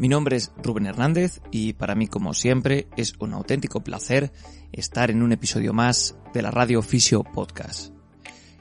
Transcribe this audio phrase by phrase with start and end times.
[0.00, 4.32] Mi nombre es Rubén Hernández y para mí como siempre es un auténtico placer
[4.72, 7.92] estar en un episodio más de la Radio Fisio Podcast.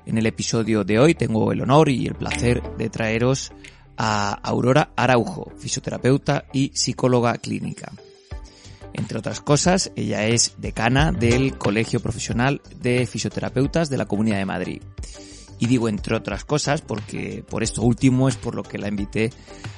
[0.05, 3.53] En el episodio de hoy tengo el honor y el placer de traeros
[3.95, 7.89] a Aurora Araujo, fisioterapeuta y psicóloga clínica.
[8.91, 14.45] Entre otras cosas, ella es decana del Colegio Profesional de Fisioterapeutas de la Comunidad de
[14.45, 14.81] Madrid.
[15.57, 19.31] Y digo entre otras cosas porque por esto último es por lo que la invité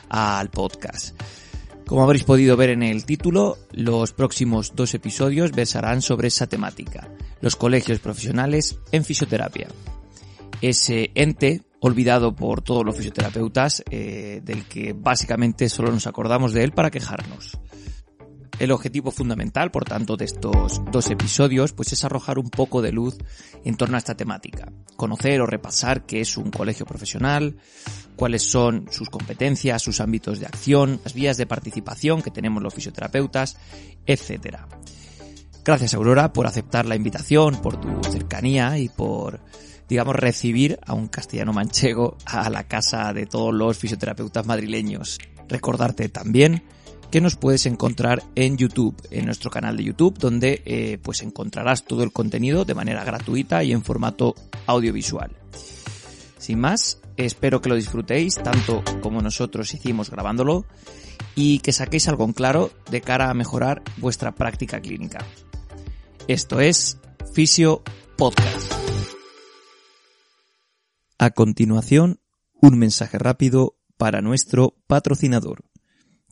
[0.09, 1.15] al podcast.
[1.91, 7.09] Como habréis podido ver en el título, los próximos dos episodios versarán sobre esa temática,
[7.41, 9.67] los colegios profesionales en fisioterapia.
[10.61, 16.63] Ese ente olvidado por todos los fisioterapeutas, eh, del que básicamente solo nos acordamos de
[16.63, 17.59] él para quejarnos.
[18.59, 22.91] El objetivo fundamental, por tanto, de estos dos episodios, pues es arrojar un poco de
[22.91, 23.17] luz
[23.63, 24.71] en torno a esta temática.
[24.95, 27.57] Conocer o repasar qué es un colegio profesional,
[28.15, 32.73] cuáles son sus competencias, sus ámbitos de acción, las vías de participación que tenemos los
[32.73, 33.57] fisioterapeutas,
[34.05, 34.57] etc.
[35.63, 39.39] Gracias Aurora por aceptar la invitación, por tu cercanía y por,
[39.89, 45.17] digamos, recibir a un castellano manchego a la casa de todos los fisioterapeutas madrileños.
[45.47, 46.63] Recordarte también
[47.11, 51.83] que nos puedes encontrar en YouTube, en nuestro canal de YouTube, donde eh, pues encontrarás
[51.83, 54.33] todo el contenido de manera gratuita y en formato
[54.65, 55.31] audiovisual.
[56.37, 60.65] Sin más, espero que lo disfrutéis tanto como nosotros hicimos grabándolo
[61.35, 65.19] y que saquéis algo en claro de cara a mejorar vuestra práctica clínica.
[66.29, 66.97] Esto es
[67.33, 67.83] Fisio
[68.17, 68.71] Podcast.
[71.19, 72.19] A continuación,
[72.53, 75.70] un mensaje rápido para nuestro patrocinador.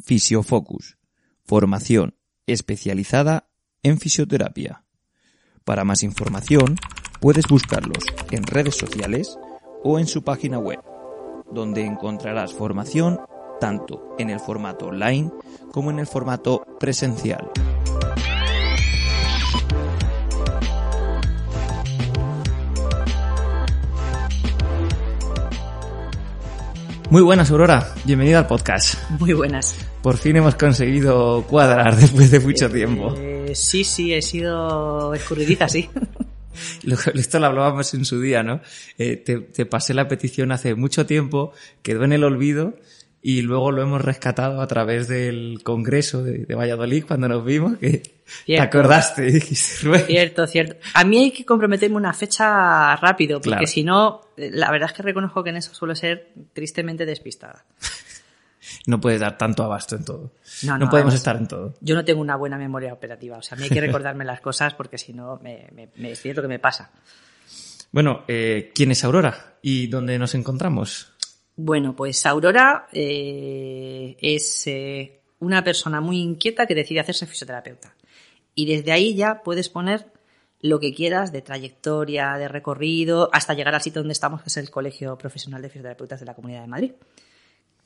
[0.04, 0.98] Fisiofocus,
[1.44, 2.16] formación
[2.48, 3.50] especializada
[3.84, 4.84] en fisioterapia.
[5.64, 6.76] Para más información,
[7.20, 9.38] puedes buscarlos en redes sociales
[9.84, 10.80] o en su página web,
[11.52, 13.20] donde encontrarás formación
[13.60, 15.32] tanto en el formato online
[15.72, 17.52] como en el formato presencial.
[27.10, 27.92] Muy buenas, Aurora.
[28.06, 28.96] Bienvenida al podcast.
[29.20, 29.89] Muy buenas.
[30.02, 33.14] Por fin hemos conseguido cuadrar después de mucho tiempo.
[33.18, 35.90] Eh, sí, sí, he sido escurridiza, sí.
[37.16, 38.62] Esto lo hablábamos en su día, ¿no?
[38.98, 42.76] Eh, te, te, pasé la petición hace mucho tiempo, quedó en el olvido
[43.22, 47.78] y luego lo hemos rescatado a través del Congreso de, de Valladolid cuando nos vimos,
[47.78, 48.02] que
[48.46, 48.46] cierto.
[48.46, 50.78] te acordaste y dijiste, Cierto, cierto.
[50.94, 53.68] A mí hay que comprometerme una fecha rápido, porque claro.
[53.68, 57.66] si no, la verdad es que reconozco que en eso suelo ser tristemente despistada.
[58.86, 60.32] no puedes dar tanto abasto en todo.
[60.64, 61.76] No, no, no podemos estar en todo.
[61.82, 63.38] Yo no tengo una buena memoria operativa.
[63.38, 66.12] O sea, a mí hay que recordarme las cosas porque si no, me, me, me
[66.12, 66.92] es lo que me pasa.
[67.92, 71.12] Bueno, eh, ¿quién es Aurora y dónde nos encontramos?
[71.56, 77.96] Bueno, pues Aurora eh, es eh, una persona muy inquieta que decide hacerse fisioterapeuta.
[78.56, 80.12] Y desde ahí ya puedes poner
[80.62, 84.58] lo que quieras de trayectoria, de recorrido, hasta llegar al sitio donde estamos, que es
[84.58, 86.92] el Colegio Profesional de Fisioterapeutas de la Comunidad de Madrid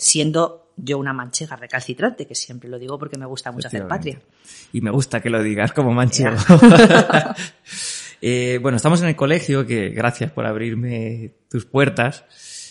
[0.04, 4.20] siendo yo una manchega recalcitrante, que siempre lo digo porque me gusta mucho hacer patria.
[4.72, 6.38] Y me gusta que lo digas como manchego.
[8.22, 12.26] eh, bueno, estamos en el colegio, que gracias por abrirme tus puertas,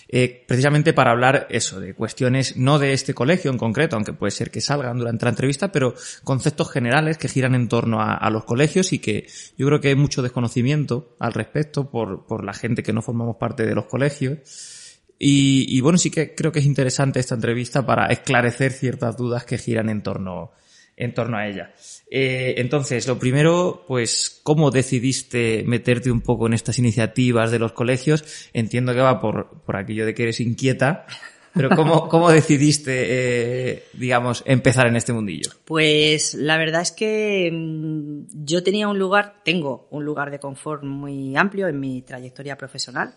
[0.09, 4.33] eh, precisamente para hablar eso, de cuestiones no de este colegio en concreto, aunque puede
[4.33, 5.95] ser que salgan durante la entrevista, pero
[6.25, 9.27] conceptos generales que giran en torno a, a los colegios y que
[9.57, 13.37] yo creo que hay mucho desconocimiento al respecto por, por la gente que no formamos
[13.37, 14.82] parte de los colegios.
[15.25, 19.57] Y, bueno, sí que creo que es interesante esta entrevista para esclarecer ciertas dudas que
[19.57, 20.51] giran en torno,
[20.97, 21.73] en torno a ella.
[22.11, 27.73] Eh, entonces, lo primero, pues, ¿cómo decidiste meterte un poco en estas iniciativas de los
[27.73, 28.51] colegios?
[28.53, 31.07] Entiendo que va por, por aquello de que eres inquieta
[31.55, 35.51] Pero ¿cómo, cómo decidiste, eh, digamos, empezar en este mundillo?
[35.65, 40.83] Pues la verdad es que mm, yo tenía un lugar, tengo un lugar de confort
[40.83, 43.15] muy amplio en mi trayectoria profesional,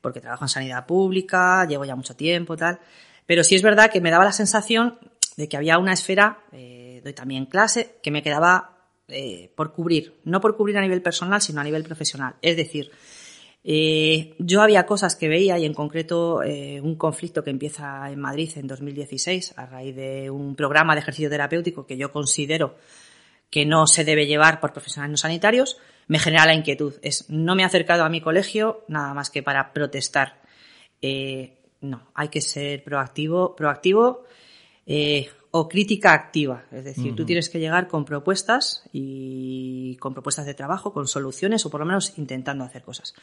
[0.00, 2.78] porque trabajo en sanidad pública, llevo ya mucho tiempo, tal.
[3.26, 4.98] Pero sí es verdad que me daba la sensación
[5.36, 8.76] de que había una esfera, eh, doy también clase, que me quedaba
[9.08, 12.34] eh, por cubrir, no por cubrir a nivel personal, sino a nivel profesional.
[12.42, 12.90] Es decir,
[13.64, 16.40] eh, yo había cosas que veía y en concreto
[16.82, 21.30] un conflicto que empieza en Madrid en 2016 a raíz de un programa de ejercicio
[21.30, 22.76] terapéutico que yo considero
[23.50, 25.78] que no se debe llevar por profesionales no sanitarios,
[26.08, 26.94] me genera la inquietud.
[27.02, 30.42] Es, no me he acercado a mi colegio nada más que para protestar.
[31.80, 34.24] no, hay que ser proactivo, proactivo
[35.50, 36.64] o crítica activa.
[36.70, 41.64] Es decir, tú tienes que llegar con propuestas y con propuestas de trabajo, con soluciones
[41.64, 43.14] o por lo menos intentando hacer cosas.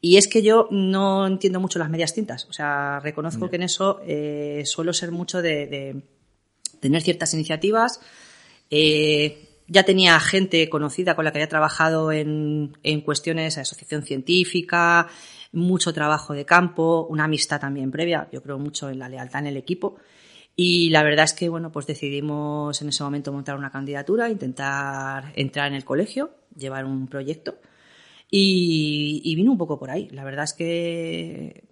[0.00, 2.46] Y es que yo no entiendo mucho las medias tintas.
[2.46, 6.02] O sea, reconozco que en eso eh, suelo ser mucho de,
[6.80, 8.00] tener ciertas iniciativas.
[8.70, 14.02] Eh, ya tenía gente conocida con la que había trabajado en, en cuestiones de asociación
[14.02, 15.06] científica,
[15.52, 18.28] mucho trabajo de campo, una amistad también previa.
[18.32, 19.96] Yo creo mucho en la lealtad en el equipo.
[20.56, 25.32] Y la verdad es que, bueno, pues decidimos en ese momento montar una candidatura, intentar
[25.36, 27.58] entrar en el colegio, llevar un proyecto.
[28.28, 30.08] Y, vino un poco por ahí.
[30.10, 31.64] La verdad es que,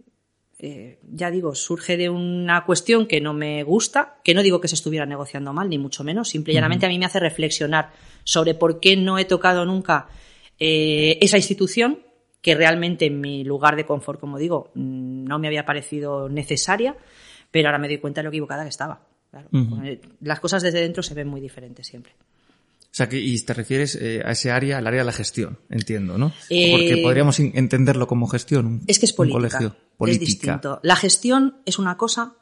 [0.59, 4.69] eh, ya digo, surge de una cuestión que no me gusta, que no digo que
[4.69, 6.31] se estuviera negociando mal, ni mucho menos.
[6.31, 7.93] Simplemente a mí me hace reflexionar
[8.25, 10.09] sobre por qué no he tocado nunca
[10.59, 12.01] eh, esa institución
[12.43, 16.97] que realmente en mi lugar de confort, como digo, mm, no me había parecido necesaria
[17.51, 19.07] pero ahora me doy cuenta de lo equivocada que estaba.
[20.21, 22.13] Las cosas desde dentro se ven muy diferentes siempre.
[22.91, 25.59] O sea, que, y te refieres eh, a ese área, al área de la gestión,
[25.69, 26.31] entiendo, ¿no?
[26.31, 28.83] Porque eh, podríamos entenderlo como gestión.
[28.87, 29.77] es que es política.
[30.01, 30.81] Es distinto.
[30.83, 32.35] La gestión es una cosa,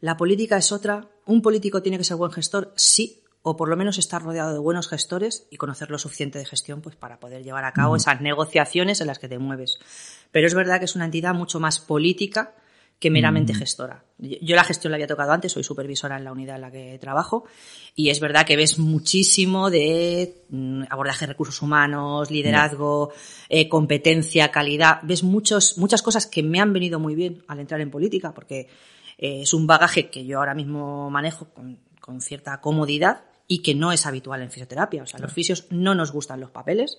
[0.00, 1.08] la política es otra.
[1.26, 4.58] Un político tiene que ser buen gestor, sí, o por lo menos estar rodeado de
[4.58, 8.20] buenos gestores y conocer lo suficiente de gestión pues para poder llevar a cabo esas
[8.20, 9.78] negociaciones en las que te mueves.
[10.30, 12.54] Pero es verdad que es una entidad mucho más política
[13.02, 13.56] que meramente mm.
[13.56, 14.04] gestora.
[14.16, 16.96] Yo la gestión la había tocado antes, soy supervisora en la unidad en la que
[17.00, 17.46] trabajo
[17.96, 23.12] y es verdad que ves muchísimo de mm, abordaje de recursos humanos, liderazgo,
[23.48, 25.00] eh, competencia, calidad.
[25.02, 28.68] Ves muchos, muchas cosas que me han venido muy bien al entrar en política porque
[29.18, 33.90] eh, es un bagaje que yo ahora mismo manejo con, cierta comodidad y que no
[33.90, 35.02] es habitual en fisioterapia.
[35.02, 36.98] O sea, los fisios no nos gustan los papeles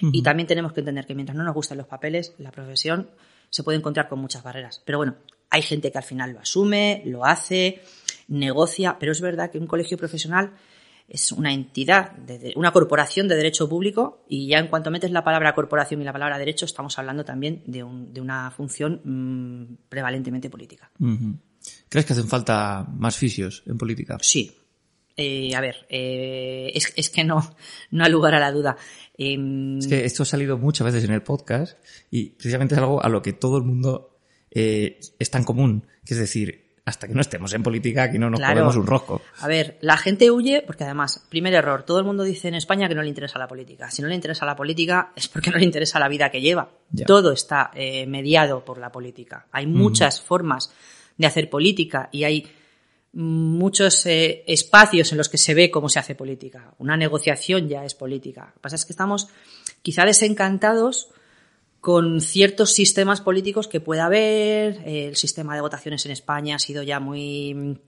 [0.00, 3.08] y también tenemos que entender que mientras no nos gustan los papeles, la profesión
[3.50, 4.82] se puede encontrar con muchas barreras.
[4.84, 5.14] Pero bueno,
[5.54, 7.80] hay gente que al final lo asume, lo hace,
[8.26, 10.52] negocia, pero es verdad que un colegio profesional
[11.08, 12.12] es una entidad,
[12.56, 16.12] una corporación de derecho público y ya en cuanto metes la palabra corporación y la
[16.12, 20.90] palabra derecho estamos hablando también de, una función mm, prevalentemente política.
[21.88, 24.18] ¿Crees que hacen falta más fisios en política?
[24.22, 24.50] Sí.
[25.16, 27.54] Eh, a ver, eh, es, que no,
[27.92, 28.76] no ha lugar a la duda.
[29.16, 31.78] Em, es que esto ha salido muchas veces en el podcast
[32.10, 34.13] y precisamente es algo a lo que todo el mundo
[34.54, 35.86] eh, es tan común.
[36.04, 39.22] Que es decir, hasta que no estemos en política, aquí no nos podemos un rosco.
[39.40, 42.88] A ver, la gente huye porque además, primer error, todo el mundo dice en España
[42.88, 43.90] que no le interesa la política.
[43.90, 46.70] Si no le interesa la política es porque no le interesa la vida que lleva.
[47.06, 49.46] Todo está eh, mediado por la política.
[49.50, 50.72] Hay muchas formas
[51.16, 52.46] de hacer política y hay
[53.14, 56.74] muchos eh, espacios en los que se ve cómo se hace política.
[56.78, 58.46] Una negociación ya es política.
[58.46, 59.28] Lo que pasa es que estamos
[59.82, 61.08] quizá desencantados
[61.84, 64.80] con ciertos sistemas políticos que pueda haber.
[64.86, 67.78] El sistema de votaciones en España ha sido ya muy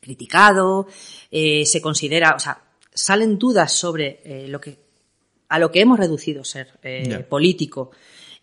[0.00, 0.86] criticado.
[1.32, 2.62] Eh, se considera, o sea,
[2.94, 4.78] salen dudas sobre eh, lo que
[5.48, 7.90] a lo que hemos reducido ser eh, político.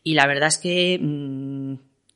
[0.03, 1.75] Y la verdad es que, mm,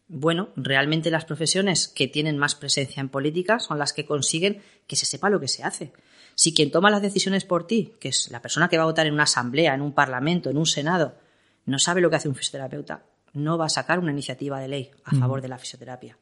[0.10, 4.98] bueno, realmente las profesiones que tienen más presencia en política son las que consiguen que
[4.98, 5.94] se sepa lo que se hace.
[6.36, 9.08] Si quien toma las decisiones por ti, que es la persona que va a votar
[9.08, 11.16] en una asamblea, en un parlamento, en un senado,
[11.66, 13.04] no sabe lo que hace un fisioterapeuta,
[13.34, 16.18] no va a sacar una iniciativa de ley a favor de la fisioterapia.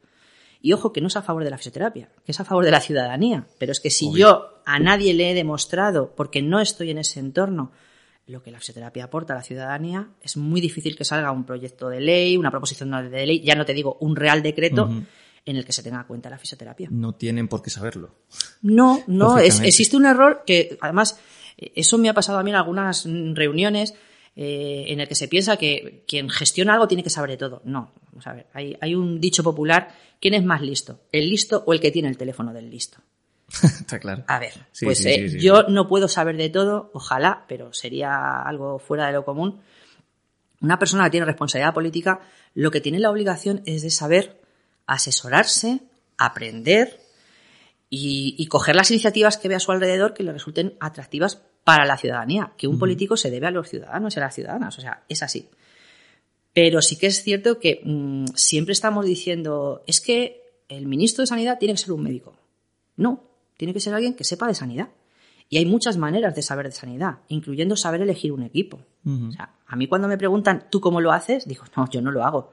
[0.62, 2.70] Y ojo que no es a favor de la fisioterapia, que es a favor de
[2.70, 3.46] la ciudadanía.
[3.58, 7.18] Pero es que si yo a nadie le he demostrado, porque no estoy en ese
[7.18, 7.72] entorno,
[8.26, 11.88] lo que la fisioterapia aporta a la ciudadanía, es muy difícil que salga un proyecto
[11.88, 14.88] de ley, una proposición de ley, ya no te digo un real decreto,
[15.46, 16.88] en el que se tenga en cuenta la fisioterapia.
[16.92, 18.14] No tienen por qué saberlo.
[18.62, 21.18] No, no, existe un error que además
[21.56, 23.94] eso me ha pasado a mí en algunas reuniones
[24.36, 27.62] eh, en el que se piensa que quien gestiona algo tiene que saber de todo.
[27.64, 31.00] No, vamos a ver, hay, un dicho popular, ¿quién es más listo?
[31.12, 32.98] ¿El listo o el que tiene el teléfono del listo?
[33.62, 34.24] Está claro.
[34.28, 39.06] A ver, pues eh, yo no puedo saber de todo, ojalá, pero sería algo fuera
[39.06, 39.60] de lo común.
[40.60, 42.20] Una persona que tiene responsabilidad política,
[42.54, 44.40] lo que tiene la obligación es de saber
[44.86, 45.80] asesorarse,
[46.16, 47.00] aprender
[47.88, 51.96] y, coger las iniciativas que ve a su alrededor que le resulten atractivas para la
[51.96, 55.04] ciudadanía, que un político se debe a los ciudadanos y a las ciudadanas, o sea,
[55.08, 55.48] es así.
[56.52, 61.26] Pero sí que es cierto que mm, siempre estamos diciendo, es que el ministro de
[61.26, 62.36] Sanidad tiene que ser un médico.
[62.96, 63.24] No,
[63.56, 64.88] tiene que ser alguien que sepa de sanidad.
[65.48, 68.78] Y hay muchas maneras de saber de sanidad, incluyendo saber elegir un equipo.
[69.04, 71.46] o sea, a mí cuando me preguntan, ¿tú cómo lo haces?
[71.46, 72.52] Digo, no, yo no lo hago.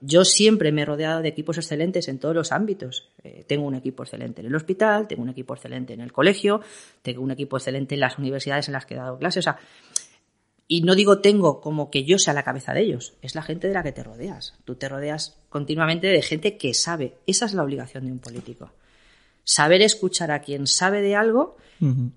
[0.00, 3.10] Yo siempre me he rodeado de equipos excelentes en todos los ámbitos.
[3.22, 6.60] Eh, tengo un equipo excelente en el hospital, tengo un equipo excelente en el colegio,
[7.02, 9.46] tengo un equipo excelente en las universidades en las que he dado clases.
[9.46, 9.58] O sea,
[10.68, 13.68] y no digo tengo como que yo sea la cabeza de ellos, es la gente
[13.68, 14.54] de la que te rodeas.
[14.64, 17.18] Tú te rodeas continuamente de gente que sabe.
[17.26, 18.72] Esa es la obligación de un político.
[19.44, 21.56] Saber escuchar a quien sabe de algo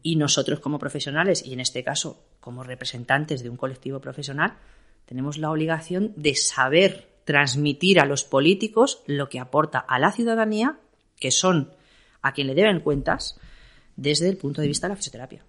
[0.01, 4.57] y nosotros como profesionales, y en este caso como representantes de un colectivo profesional,
[5.05, 10.79] tenemos la obligación de saber transmitir a los políticos lo que aporta a la ciudadanía,
[11.19, 11.69] que son
[12.24, 13.39] a quien le deben cuentas,
[13.95, 15.45] desde el punto de vista de la fisioterapia.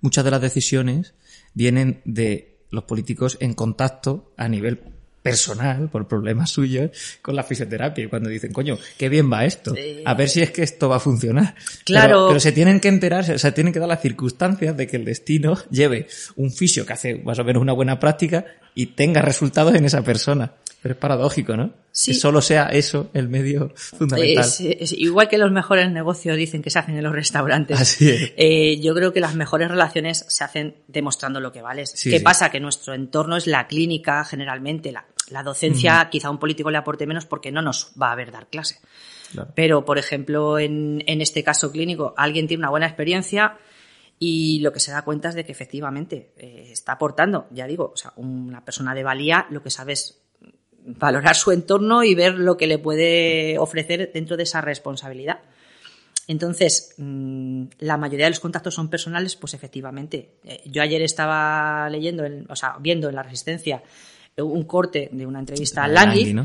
[0.00, 1.14] Muchas de las decisiones
[1.54, 4.80] vienen de los políticos en contacto a nivel
[5.30, 6.90] personal, por problemas suyos,
[7.22, 8.04] con la fisioterapia.
[8.04, 9.74] Y cuando dicen, coño, qué bien va esto.
[10.04, 11.54] A ver si es que esto va a funcionar.
[11.84, 12.28] Claro.
[12.28, 15.04] Pero, se tienen que enterar, o sea, tienen que dar las circunstancias de que el
[15.04, 16.06] destino lleve
[16.36, 20.02] un fisio que hace más o menos una buena práctica y tenga resultados en esa
[20.02, 20.52] persona.
[20.82, 21.72] Pero es paradójico, ¿no?
[21.90, 22.12] Sí.
[22.12, 24.44] Que solo sea eso el medio fundamental.
[24.44, 27.80] Es, igual que los mejores negocios dicen que se hacen en los restaurantes.
[27.80, 28.32] Así es.
[28.36, 31.94] Eh, yo creo que las mejores relaciones se hacen demostrando lo que vales.
[32.00, 32.50] ¿Qué pasa?
[32.50, 34.92] Que nuestro entorno es la clínica, generalmente.
[34.92, 38.16] La, la docencia, quizá a un político le aporte menos porque no nos va a
[38.16, 38.80] ver dar clase.
[39.54, 43.58] Pero, por ejemplo, en, en este caso clínico, alguien tiene una buena experiencia
[44.18, 47.92] y lo que se da cuenta es de que efectivamente eh, está aportando, ya digo,
[47.92, 50.22] o sea, una persona de valía lo que sabe es
[50.86, 55.40] valorar su entorno y ver lo que le puede ofrecer dentro de esa responsabilidad.
[56.28, 60.38] Entonces, mm, la mayoría de los contactos son personales, pues efectivamente.
[60.44, 63.82] Eh, yo ayer estaba leyendo, o sea, viendo en la Resistencia
[64.38, 66.36] un corte de una entrevista a Langui,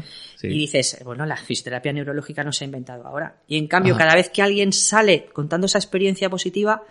[0.44, 3.42] y dices, bueno, la fisioterapia neurológica no se ha inventado ahora.
[3.48, 6.84] Y en cambio, cada vez que alguien sale contando esa experiencia positiva,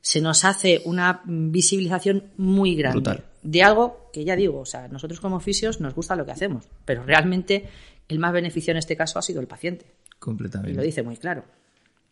[0.00, 5.20] se nos hace una visibilización muy grande de algo que ya digo, o sea, nosotros
[5.20, 7.68] como fisios nos gusta lo que hacemos, pero realmente
[8.08, 9.86] el más beneficio en este caso ha sido el paciente.
[10.18, 10.72] Completamente.
[10.72, 11.44] Y lo dice muy claro.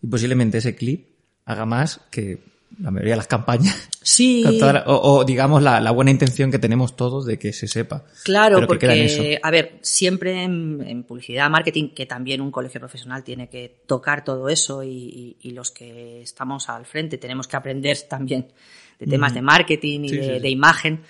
[0.03, 1.07] Y posiblemente ese clip
[1.45, 2.39] haga más que
[2.79, 3.89] la mayoría de las campañas.
[4.03, 4.45] Sí.
[4.87, 8.05] o, digamos la, buena intención que tenemos todos de que se sepa.
[8.25, 13.83] Claro, porque, a ver, siempre en, publicidad, marketing, que también un colegio profesional tiene que
[13.87, 18.53] tocar todo eso y, los que estamos al frente tenemos que aprender también
[18.99, 21.03] de temas de marketing y de, imagen.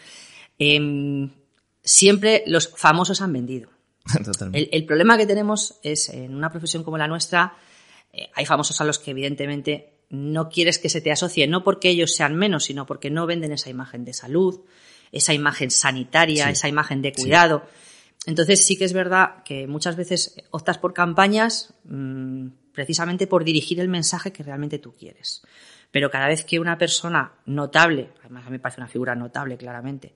[0.58, 1.30] Em,
[1.82, 3.70] siempre los famosos han vendido.
[4.54, 7.52] El, el, problema que tenemos es en una profesión como la nuestra,
[8.10, 11.90] eh, hay famosos a los que evidentemente no quieres que se te asocie, no porque
[11.90, 14.60] ellos sean menos, sino porque no venden esa imagen de salud,
[15.12, 17.64] esa imagen sanitaria, esa imagen de cuidado.
[18.26, 23.80] Entonces sí que es verdad que muchas veces optas por campañas mm, precisamente por dirigir
[23.80, 25.42] el mensaje que realmente tú quieres.
[25.90, 29.56] Pero cada vez que una persona notable, además a mí me parece una figura notable
[29.56, 30.14] claramente,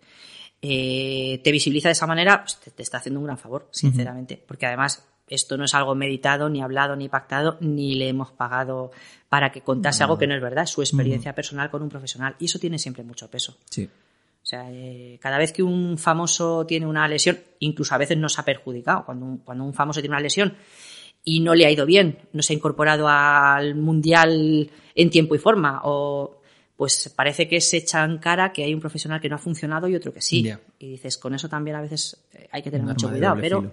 [0.60, 4.42] eh, te visibiliza de esa manera, pues te, está haciendo un gran favor, sinceramente.
[4.46, 8.90] Porque además esto no es algo meditado, ni hablado, ni pactado, ni le hemos pagado
[9.28, 12.36] para que contase algo que no es verdad, es su experiencia personal con un profesional.
[12.38, 13.56] Y eso tiene siempre mucho peso.
[13.70, 13.88] Sí.
[14.42, 18.38] O sea, eh, cada vez que un famoso tiene una lesión, incluso a veces nos
[18.38, 20.54] ha perjudicado, cuando un, cuando un famoso tiene una lesión
[21.24, 25.38] y no le ha ido bien, no se ha incorporado al mundial en tiempo y
[25.38, 26.40] forma, o
[26.76, 29.86] pues parece que se echa en cara que hay un profesional que no ha funcionado
[29.86, 30.52] y otro que sí.
[30.80, 33.72] Y dices, con eso también a veces eh, hay que tener mucho cuidado, pero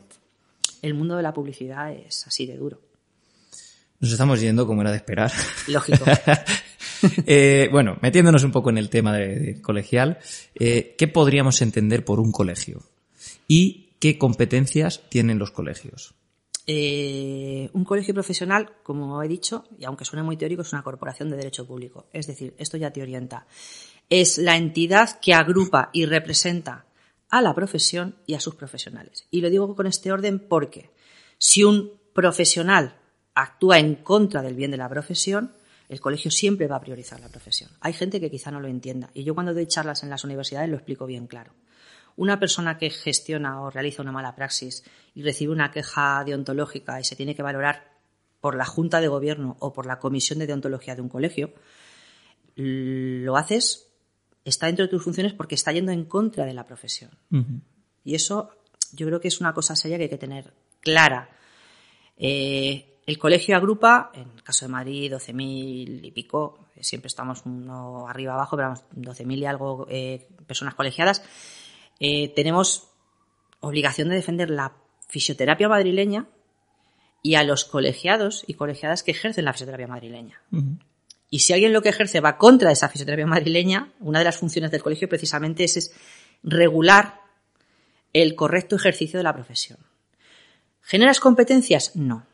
[0.82, 2.82] el mundo de la publicidad es así de duro.
[4.00, 5.32] Nos estamos yendo como era de esperar.
[5.68, 6.06] Lógico.
[7.26, 10.18] Eh, bueno, metiéndonos un poco en el tema de, colegial,
[10.54, 12.84] eh, ¿qué podríamos entender por un colegio?
[13.48, 16.14] ¿Y qué competencias tienen los colegios?
[16.68, 21.30] Eh, un colegio profesional, como he dicho, y aunque suene muy teórico, es una corporación
[21.30, 22.08] de derecho público.
[22.12, 23.48] Es decir, esto ya te orienta.
[24.10, 26.86] Es la entidad que agrupa y representa
[27.30, 29.28] a la profesión y a sus profesionales.
[29.32, 30.92] Y lo digo con este orden porque
[31.38, 32.96] si un profesional
[33.36, 35.54] actúa en contra del bien de la profesión,
[35.88, 37.72] el colegio siempre va a priorizar la profesión.
[37.82, 40.70] Hay gente que quizá no lo entienda y yo cuando doy charlas en las universidades
[40.70, 41.54] lo explico bien claro.
[42.16, 44.84] Una persona que gestiona o realiza una mala praxis
[45.14, 47.98] y recibe una queja deontológica y se tiene que valorar
[48.42, 51.54] por la Junta de Gobierno o por la Comisión de Deontología de un colegio,
[52.56, 53.89] lo haces
[54.50, 57.12] está dentro de tus funciones porque está yendo en contra de la profesión.
[58.04, 58.50] Y eso
[58.94, 61.30] yo creo que es una cosa seria que hay que tener clara.
[62.18, 67.42] Eh, el colegio agrupa, en el caso de Madrid, 12.000 y pico, eh, siempre estamos
[67.44, 71.24] uno arriba abajo, pero vamos, 12.000 y algo eh, personas colegiadas.
[72.00, 72.88] Eh, tenemos
[73.62, 74.74] obligación de defender la
[75.08, 76.28] fisioterapia madrileña
[77.24, 80.42] y a los colegiados y colegiadas que ejercen la fisioterapia madrileña.
[81.30, 84.72] Y si alguien lo que ejerce va contra esa fisioterapia madrileña, una de las funciones
[84.72, 85.94] del colegio precisamente es, es
[86.44, 87.22] regular
[88.14, 89.80] el correcto ejercicio de la profesión.
[90.82, 91.96] ¿Generas competencias?
[91.96, 92.26] No.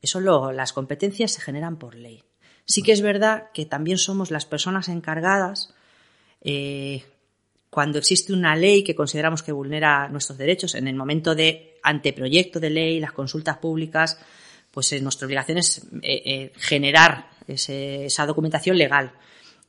[0.00, 2.24] Eso lo, las competencias se generan por ley.
[2.64, 5.74] Sí que es verdad que también somos las personas encargadas,
[6.40, 7.04] eh,
[7.72, 12.60] cuando existe una ley que consideramos que vulnera nuestros derechos, en el momento de anteproyecto
[12.60, 14.18] de ley, las consultas públicas,
[14.70, 19.12] pues eh, nuestra obligación es eh, eh, generar ese- esa documentación legal.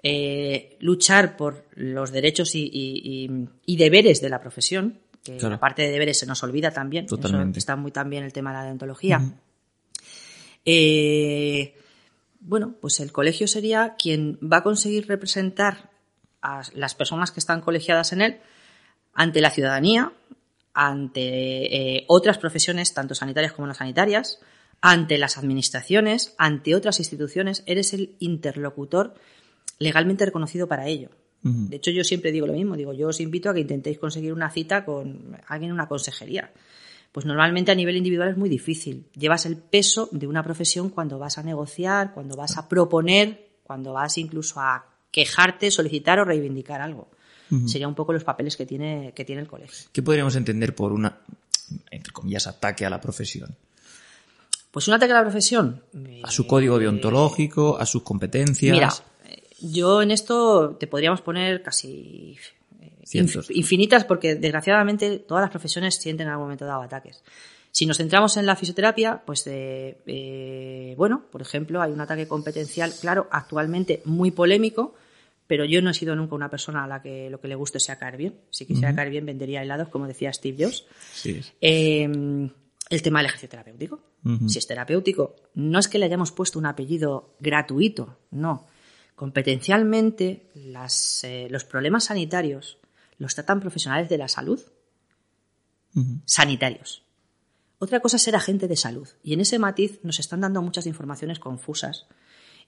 [0.02, 5.56] Eh, luchar por los derechos y, y- y- y deberes de la profesión, que Claro.
[5.56, 7.06] la parte de deberes se nos olvida también.
[7.06, 7.58] Eso Totalmente.
[7.60, 9.22] está muy también el tema de la deontología.
[10.66, 11.76] Eh,
[12.40, 15.90] bueno, pues el colegio sería quien va a conseguir representar
[16.42, 18.40] a las personas que están colegiadas en él
[19.14, 20.12] ante la ciudadanía,
[20.74, 21.22] ante
[21.98, 24.40] eh, otras profesiones, tanto sanitarias como no sanitarias,
[24.86, 27.64] ante las administraciones, ante otras instituciones.
[27.66, 29.16] Eres el interlocutor
[29.80, 31.10] legalmente reconocido para ello.
[31.42, 34.32] De hecho, yo siempre digo lo mismo, digo, yo os invito a que intentéis conseguir
[34.32, 36.52] una cita con alguien en una consejería.
[37.12, 39.06] Pues normalmente a nivel individual es muy difícil.
[39.14, 43.94] Llevas el peso de una profesión cuando vas a negociar, cuando vas a proponer, cuando
[43.94, 47.10] vas incluso a quejarte, solicitar o reivindicar algo.
[47.68, 49.90] Sería un poco los papeles que tiene, que tiene el colegio.
[49.92, 51.20] ¿Qué podríamos entender por una,
[51.92, 53.56] entre comillas, ataque a la profesión?
[54.74, 55.84] Pues un ataque a la profesión.
[56.24, 58.74] A su código deontológico, a sus competencias.
[58.74, 58.90] Mira,
[59.30, 62.36] eh, yo en esto te podríamos poner casi
[62.82, 63.50] eh, Cientos.
[63.52, 67.24] inf- infinitas porque desgraciadamente todas las profesiones sienten en algún momento dado ataques.
[67.70, 72.28] Si nos centramos en la fisioterapia, pues eh, eh, bueno, por ejemplo, hay un ataque
[72.28, 74.96] competencial, claro, actualmente muy polémico,
[75.46, 77.80] pero yo no he sido nunca una persona a la que lo que le guste
[77.80, 78.36] sea caer bien.
[78.50, 80.86] Si quisiera caer bien, vendería helados, como decía Steve Jobs.
[81.14, 81.42] Sí.
[81.62, 82.50] Eh,
[82.90, 84.02] el tema del ejercicio terapéutico.
[84.48, 88.68] Si es terapéutico, no es que le hayamos puesto un apellido gratuito, no.
[89.16, 92.80] Competencialmente, las, eh, los problemas sanitarios
[93.18, 94.60] los tratan profesionales de la salud,
[96.26, 97.04] sanitarios.
[97.80, 99.08] Otra cosa es ser agente de salud.
[99.24, 102.08] Y en ese matiz nos están dando muchas informaciones confusas.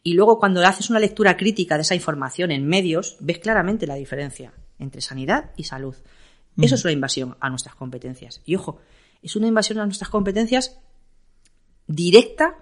[0.04, 3.96] Y luego cuando haces una lectura crítica de esa información en medios, ves claramente la
[3.96, 5.96] diferencia entre sanidad y salud.
[6.58, 8.42] Eso es una invasión a nuestras competencias.
[8.46, 8.80] Y ojo,
[9.26, 10.78] es una invasión a nuestras competencias
[11.88, 12.56] directa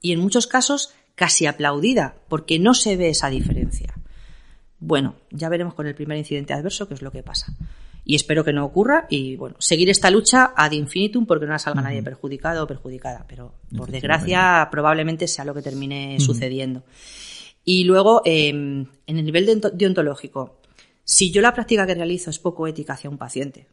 [0.00, 3.94] y en muchos casos casi aplaudida, porque no se ve esa diferencia.
[4.78, 7.54] Bueno, ya veremos con el primer incidente adverso qué es lo que pasa.
[8.02, 11.82] Y espero que no ocurra y, bueno, seguir esta lucha ad infinitum porque no salga
[11.82, 13.26] nadie perjudicado o perjudicada.
[13.28, 16.82] Pero, por desgracia, probablemente sea lo que termine sucediendo.
[17.62, 20.60] Y luego, eh, en el nivel deonto- deontológico,
[21.04, 23.66] si yo la práctica que realizo es poco ética hacia un paciente,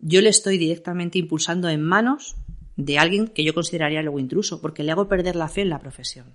[0.00, 2.36] yo le estoy directamente impulsando en manos
[2.76, 5.78] de alguien que yo consideraría luego intruso, porque le hago perder la fe en la
[5.78, 6.34] profesión.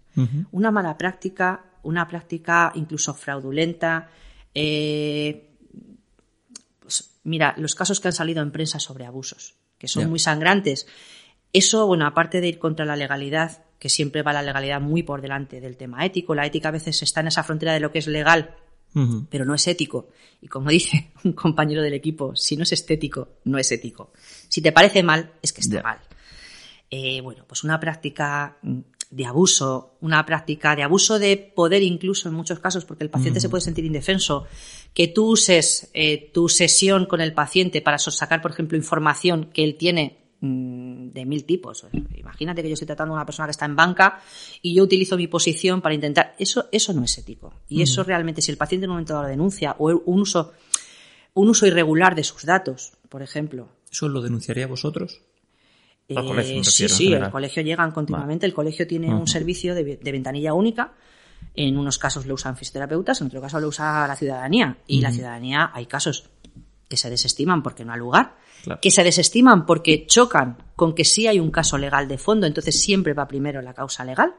[0.52, 4.10] Una mala práctica, una práctica incluso fraudulenta.
[4.54, 5.50] eh,
[6.80, 10.88] pues, mira, los casos que han salido en prensa sobre abusos, que son muy sangrantes.
[11.52, 15.22] Eso, bueno, aparte de ir contra la legalidad, que siempre va la legalidad muy por
[15.22, 18.00] delante del tema ético, la ética a veces está en esa frontera de lo que
[18.00, 18.56] es legal
[19.30, 20.10] Pero no es ético.
[20.42, 24.12] Y como dice un compañero del equipo, si no es estético, no es ético.
[24.48, 26.00] Si te parece mal, es que está mal.
[26.90, 28.80] Eh, bueno, pues una práctica mm,
[29.10, 33.40] de abuso, una práctica de abuso de poder incluso en muchos casos, porque el paciente
[33.40, 34.46] se puede sentir indefenso,
[34.94, 39.64] que tú uses eh, tu sesión con el paciente para sacar, por ejemplo, información que
[39.64, 41.86] él tiene mm, de mil tipos.
[42.16, 44.22] Imagínate que yo estoy tratando a una persona que está en banca
[44.62, 46.36] y yo utilizo mi posición para intentar.
[46.38, 47.54] Eso, eso no es ético.
[47.70, 50.54] Y eso realmente, si el paciente en un momento dado denuncia o un uso,
[51.34, 55.22] un uso irregular de sus datos, por ejemplo, ¿Eso lo denunciaría vosotros?
[56.10, 57.32] Al eh, colegio, sí, sí, el general.
[57.32, 58.46] colegio llegan continuamente.
[58.46, 60.94] El colegio tiene un servicio de, de ventanilla única.
[61.56, 64.78] En unos casos lo usan fisioterapeutas, en otro caso lo usa la ciudadanía.
[64.88, 66.30] Y la ciudadanía, hay casos
[66.90, 68.80] que se desestiman porque no hay lugar, Claro.
[68.82, 72.80] que se desestiman porque chocan con que sí hay un caso legal de fondo, entonces
[72.80, 74.34] siempre va primero la causa legal.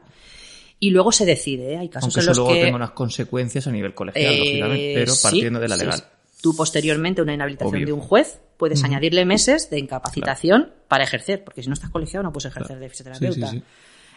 [0.79, 1.77] Y luego se decide, ¿eh?
[1.77, 2.61] hay casos Aunque en los luego que...
[2.61, 5.99] tenga unas consecuencias a nivel colegial, Eh, lógicamente, pero sí, partiendo de la sí, legal.
[5.99, 6.05] sí.
[6.41, 7.85] Tú posteriormente una inhabilitación Obvio.
[7.87, 12.21] de un juez puedes añadirle meses de incapacitación para ejercer, porque si no estás colegiado
[12.23, 12.81] no puedes ejercer Claro.
[12.81, 13.47] de fisioterapeuta.
[13.47, 13.63] Sí, sí, sí.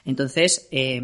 [0.04, 1.00] Entonces, eh,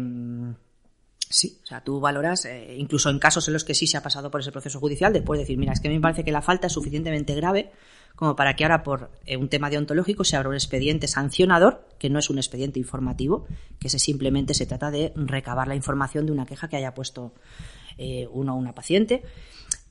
[1.29, 4.03] Sí, o sea, tú valoras, eh, incluso en casos en los que sí se ha
[4.03, 6.31] pasado por ese proceso judicial, después decir, mira, es que a mí me parece que
[6.31, 7.71] la falta es suficientemente grave
[8.17, 12.09] como para que ahora por eh, un tema deontológico se abra un expediente sancionador, que
[12.09, 13.45] no es un expediente informativo,
[13.79, 17.33] que simplemente se trata de recabar la información de una queja que haya puesto
[17.99, 19.21] eh, uno o una paciente.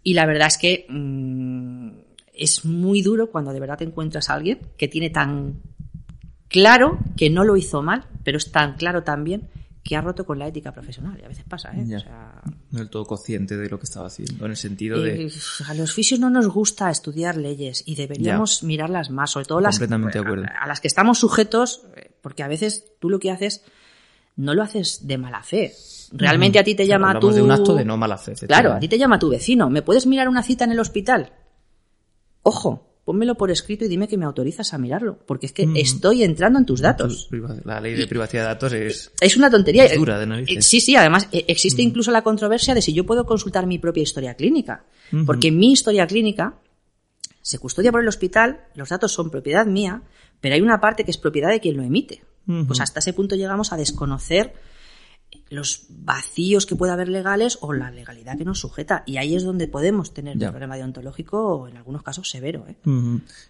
[0.03, 1.91] Y la verdad es que mm,
[2.35, 5.63] es muy duro cuando de verdad te encuentras a alguien que tiene tan
[6.49, 9.51] claro que no lo hizo mal, pero es tan claro también
[9.87, 11.19] que ha roto con la ética profesional.
[11.21, 11.83] Y a veces pasa, ¿eh?
[11.97, 15.27] O sea, No del todo consciente de lo que estaba haciendo, en el sentido de...
[15.27, 15.31] eh,
[15.69, 19.77] a los fisios no nos gusta estudiar leyes y deberíamos mirarlas más, sobre todo las,
[19.79, 20.45] Completamente de acuerdo.
[20.47, 21.83] a, a las que estamos sujetos,
[22.23, 23.63] porque a veces tú lo que haces
[24.37, 25.73] no lo haces de mala fe.
[26.13, 27.31] Realmente a ti te llama tu...
[27.31, 28.35] de un acto de no mala fe.
[28.47, 29.71] Claro, a ti te llama tu vecino.
[29.71, 31.33] ¿Me puedes mirar una cita en el hospital?
[32.43, 36.25] Ojo, pónmelo por escrito y dime que me autorizas a mirarlo, porque es que estoy
[36.25, 37.29] entrando en tus datos.
[37.65, 39.13] La ley de privacidad de datos es...
[39.21, 39.85] Es una tontería.
[39.85, 40.67] Es dura de narices.
[40.67, 44.03] Sí, sí, además eh, existe incluso la controversia de si yo puedo consultar mi propia
[44.03, 44.87] historia clínica.
[45.25, 46.59] Porque mi historia clínica
[47.43, 50.03] se custodia por el hospital, los datos son propiedad mía,
[50.41, 52.25] pero hay una parte que es propiedad de quien lo emite.
[52.67, 54.53] Pues hasta ese punto llegamos a desconocer
[55.49, 59.05] los vacíos que puede haber legales o la legalidad que nos sujeta.
[59.07, 60.47] Y ahí es donde podemos tener Ya.
[60.49, 62.67] un problema deontológico, en algunos casos severo.
[62.69, 62.75] ¿eh?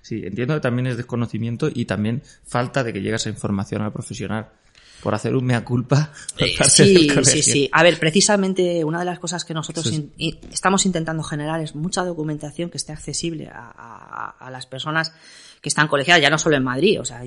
[0.02, 3.92] Sí, entiendo que también es desconocimiento y también falta de que llegue esa información al
[3.92, 4.48] profesional
[5.02, 7.68] por hacer un mea culpa por parte Sí, del sí, sí.
[7.72, 10.10] A ver, precisamente una de las cosas que nosotros in-
[10.50, 15.12] estamos intentando generar es mucha documentación que esté accesible a, a- a las personas
[15.66, 17.24] que están colegiadas, ya no solo en Madrid, o sea,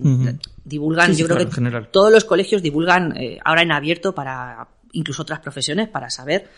[0.64, 1.90] divulgan, Sí, sí, yo creo que en general.
[1.92, 6.50] todos los colegios divulgan eh, ahora en abierto para incluso otras profesiones para saber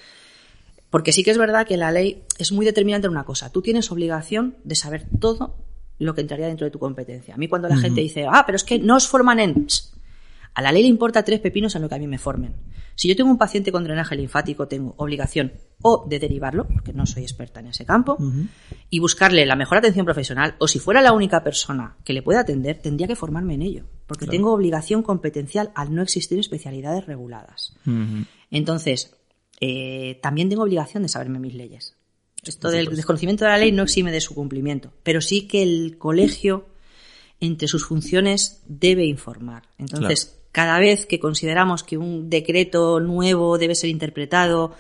[0.91, 3.51] porque sí que es verdad que la ley es muy determinante en una cosa.
[3.51, 5.55] Tú tienes obligación de saber todo
[5.97, 7.33] lo que entraría dentro de tu competencia.
[7.33, 9.67] A mí cuando la gente dice, ah, pero es que no os forman en...
[10.53, 12.55] A la ley le importa tres pepinos en lo que a mí me formen.
[12.95, 17.05] Si yo tengo un paciente con drenaje linfático, tengo obligación o de derivarlo, porque no
[17.05, 18.17] soy experta en ese campo,
[18.89, 22.41] y buscarle la mejor atención profesional, o si fuera la única persona que le pueda
[22.41, 27.73] atender, tendría que formarme en ello, porque tengo obligación competencial al no existir especialidades reguladas.
[28.51, 29.15] Entonces,
[29.61, 31.95] eh, también tengo obligación de saberme mis leyes.
[32.43, 35.97] Esto del desconocimiento de la ley no exime de su cumplimiento, pero sí que el
[35.97, 36.67] colegio,
[37.39, 39.63] entre sus funciones, debe informar.
[39.77, 44.73] Entonces, cada vez que consideramos que un decreto nuevo debe ser interpretado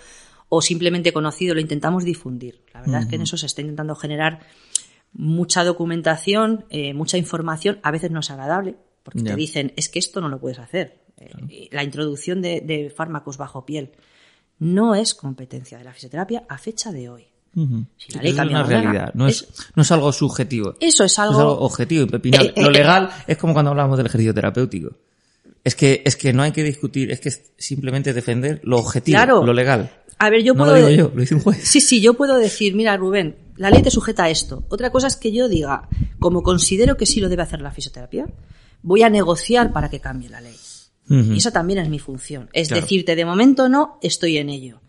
[0.49, 2.61] o simplemente conocido, lo intentamos difundir.
[2.73, 4.39] La verdad es que en eso se está intentando generar
[5.13, 9.99] mucha documentación, eh, mucha información, a veces no es agradable, porque te dicen, es que
[9.99, 11.01] esto no lo puedes hacer.
[11.17, 13.91] Eh, La introducción de, de fármacos bajo piel
[14.59, 17.27] no es competencia de la fisioterapia a fecha de hoy.
[17.97, 20.75] Si la ley es una realidad, no es, no es algo subjetivo.
[20.79, 21.39] Eso es Es algo...
[21.39, 22.53] algo objetivo, impepinable.
[22.55, 22.73] Eh, Lo eh.
[22.73, 24.91] legal es como cuando hablamos del ejercicio terapéutico.
[25.63, 29.15] Es que, es que no hay que discutir, es que es simplemente defender lo objetivo,
[29.15, 29.45] Claro.
[29.45, 29.91] lo legal.
[30.17, 30.71] A ver, yo no puedo...
[30.79, 31.59] lo digo yo, lo dice un juez.
[31.63, 34.63] Sí, sí, yo puedo decir, mira, Rubén, la ley te sujeta a esto.
[34.69, 35.87] Otra cosa es que yo diga,
[36.19, 38.27] como considero que sí lo debe hacer la fisioterapia,
[38.81, 40.55] voy a negociar para que cambie la ley.
[41.09, 42.49] Y esa también es mi función.
[42.53, 42.81] Es Claro.
[42.83, 44.79] decirte, de momento no, estoy en ello.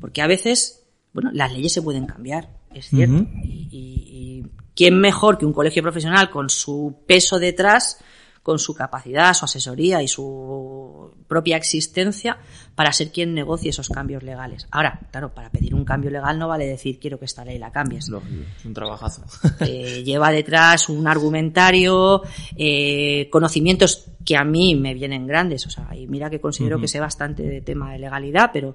[0.00, 3.26] Porque a veces, bueno, las leyes se pueden cambiar, es cierto.
[3.44, 7.98] Y, y- y quién mejor que un colegio profesional con su peso detrás,
[8.42, 12.38] con su capacidad, su asesoría y su propia existencia
[12.74, 14.66] para ser quien negocie esos cambios legales.
[14.70, 17.70] Ahora, claro, para pedir un cambio legal no vale decir quiero que esta ley la
[17.70, 18.08] cambies.
[18.08, 19.22] Lógico, es un trabajazo.
[19.60, 22.22] Eh, lleva detrás un argumentario,
[22.56, 25.66] eh, conocimientos que a mí me vienen grandes.
[25.66, 28.74] O sea, y mira que considero que sé bastante de tema de legalidad, pero,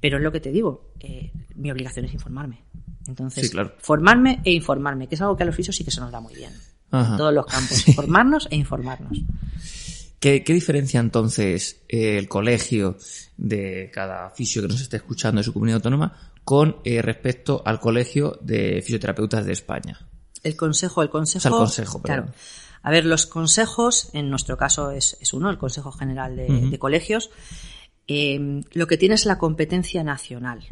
[0.00, 2.64] pero es lo que te digo, eh, mi obligación es informarme.
[3.06, 3.72] Entonces, Sí, claro.
[3.78, 6.20] formarme e informarme, que es algo que a los fisios sí que se nos da
[6.20, 6.52] muy bien.
[7.00, 7.12] Ajá.
[7.12, 7.84] En todos los campos.
[7.94, 9.18] Formarnos e informarnos.
[10.20, 12.96] ¿Qué, qué diferencia entonces eh, el colegio
[13.36, 17.80] de cada fisio que nos esté escuchando de su comunidad autónoma con eh, respecto al
[17.80, 19.98] colegio de fisioterapeutas de España?
[20.42, 21.40] El consejo, el consejo.
[21.40, 22.26] O sea, el consejo, claro.
[22.82, 26.78] A ver, los consejos, en nuestro caso es, es uno, el Consejo General de, de
[26.78, 27.30] Colegios,
[28.06, 30.64] eh, lo que tiene es la competencia nacional.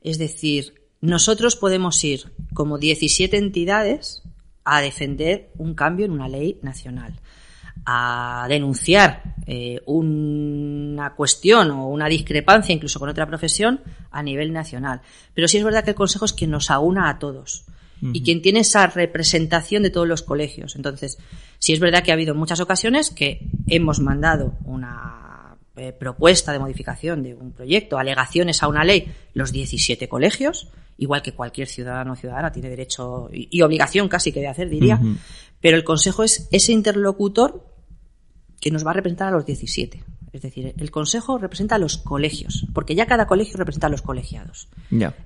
[0.00, 4.22] Es decir, nosotros podemos ir como 17 entidades
[4.70, 7.14] a defender un cambio en una ley nacional,
[7.86, 15.00] a denunciar eh, una cuestión o una discrepancia incluso con otra profesión a nivel nacional.
[15.32, 17.64] Pero sí es verdad que el Consejo es quien nos aúna a todos
[18.00, 20.76] y quien tiene esa representación de todos los colegios.
[20.76, 21.18] Entonces,
[21.58, 26.60] sí es verdad que ha habido muchas ocasiones que hemos mandado una eh, propuesta de
[26.60, 32.12] modificación de un proyecto, alegaciones a una ley, los 17 colegios, igual que cualquier ciudadano
[32.12, 35.00] o ciudadana tiene derecho y, y obligación casi que de hacer, diría,
[35.60, 37.64] pero el Consejo es ese interlocutor
[38.60, 40.04] que nos va a representar a los 17.
[40.32, 44.02] Es decir, el consejo representa a los colegios, porque ya cada colegio representa a los
[44.02, 44.68] colegiados.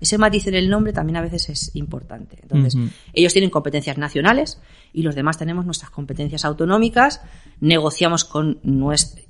[0.01, 2.39] Ese matiz en el nombre también a veces es importante.
[2.43, 2.77] Entonces,
[3.13, 4.61] ellos tienen competencias nacionales
[4.93, 7.21] y los demás tenemos nuestras competencias autonómicas,
[7.61, 9.23] negociamos con nuestro...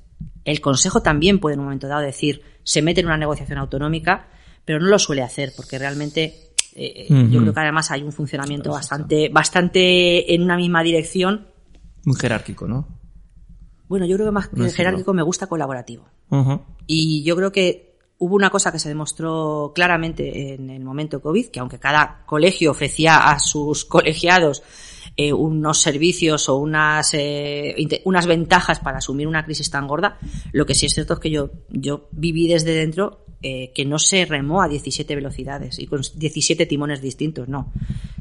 [0.45, 4.27] El consejo también puede en un momento dado decir, se mete en una negociación autonómica,
[4.65, 7.29] pero no lo suele hacer, porque realmente eh, Ujú.
[7.29, 11.47] yo creo que además hay un funcionamiento bastante, bastante en una misma dirección.
[12.05, 12.87] Muy jerárquico, ¿no?
[13.87, 16.05] Bueno, yo creo que más que No jerárquico me gusta colaborativo.
[16.87, 21.47] Y yo creo que hubo una cosa que se demostró claramente en el momento COVID,
[21.47, 24.63] que aunque cada colegio ofrecía a sus colegiados
[25.15, 30.17] eh, unos servicios o unas, eh, unas ventajas para asumir una crisis tan gorda,
[30.53, 33.99] lo que sí es cierto es que yo, yo viví desde dentro eh, que no
[33.99, 37.71] se remó a 17 velocidades y con 17 timones distintos, no.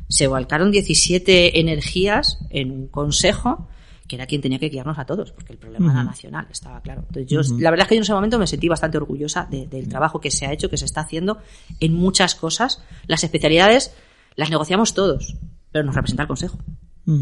[0.09, 3.69] Se volcaron 17 energías en un consejo
[4.09, 6.09] que era quien tenía que guiarnos a todos, porque el problema era Ujú.
[6.11, 7.03] nacional, estaba claro.
[7.09, 7.59] Entonces yo, Ujú.
[7.61, 10.21] la verdad es que yo en ese momento me sentí bastante orgullosa de- del trabajo
[10.21, 11.39] que se ha hecho, que se está haciendo
[11.81, 12.83] en muchas cosas.
[13.07, 13.95] Las especialidades
[14.37, 15.37] las negociamos todos,
[15.71, 16.59] pero nos representa el Consejo.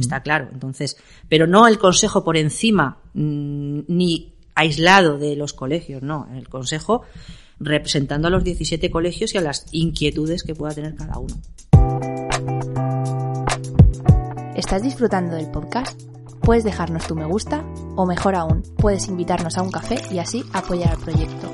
[0.00, 0.48] Está claro.
[0.52, 0.96] Entonces,
[1.28, 6.28] pero no el Consejo por encima, mm, ni aislado de los colegios, no.
[6.34, 7.02] El Consejo
[7.60, 11.36] representando a los 17 colegios y a las inquietudes que pueda tener cada uno.
[14.56, 16.00] ¿Estás disfrutando del podcast?
[16.42, 17.64] Puedes dejarnos tu me gusta
[17.96, 21.50] o mejor aún, puedes invitarnos a un café y así apoyar al proyecto.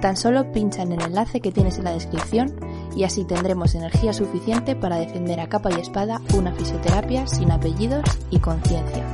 [0.00, 2.54] Tan solo pincha en el enlace que tienes en la descripción
[2.96, 8.04] y así tendremos energía suficiente para defender a capa y espada una fisioterapia sin apellidos
[8.30, 9.04] y conciencia.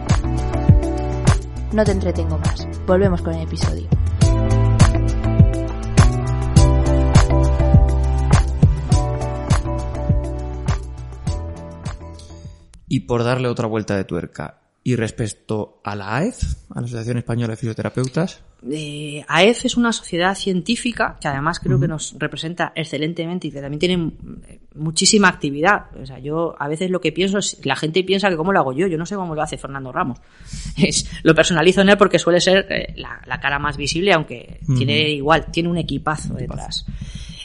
[1.73, 4.00] No te entretengo más, volvemos con el episodio.
[12.91, 17.19] Y por darle otra vuelta de tuerca, y respecto a la AEF, a la Asociación
[17.19, 22.73] Española de Fisioterapeutas, Eh, AEF es una sociedad científica que además creo que nos representa
[22.75, 24.13] excelentemente y que también tiene
[24.49, 25.87] eh, muchísima actividad.
[25.97, 28.59] O sea, yo a veces lo que pienso es, la gente piensa que cómo lo
[28.59, 30.19] hago yo, yo no sé cómo lo hace Fernando Ramos.
[30.77, 34.61] Es, lo personalizo en él porque suele ser eh, la, la cara más visible, aunque
[34.77, 36.85] tiene igual, tiene un equipazo detrás.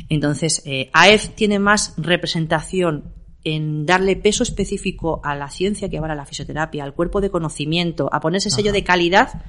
[0.10, 3.06] Entonces, eh, AEF tiene más representación
[3.46, 8.10] en darle peso específico a la ciencia que avala la fisioterapia, al cuerpo de conocimiento,
[8.12, 9.42] a ponerse sello de calidad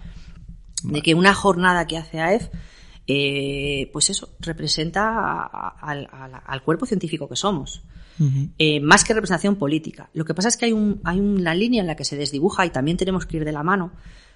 [0.84, 2.48] de que una jornada que hace AEF,
[3.08, 7.82] eh, pues eso, representa a- a- al, cuerpo científico que somos.
[8.58, 10.08] Eh, más que representación política.
[10.14, 12.64] Lo que pasa es que hay, un, hay una línea en la que se desdibuja
[12.64, 13.92] y también tenemos que ir de la mano,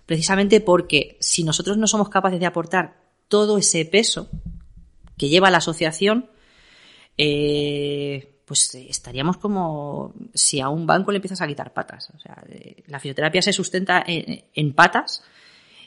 [0.07, 4.29] precisamente porque si nosotros no somos capaces de aportar todo ese peso
[5.17, 6.29] que lleva la asociación,
[7.17, 12.11] eh, pues eh, estaríamos como si a un banco le empiezas a quitar patas.
[12.17, 15.23] O sea, eh, la fisioterapia se sustenta en, en patas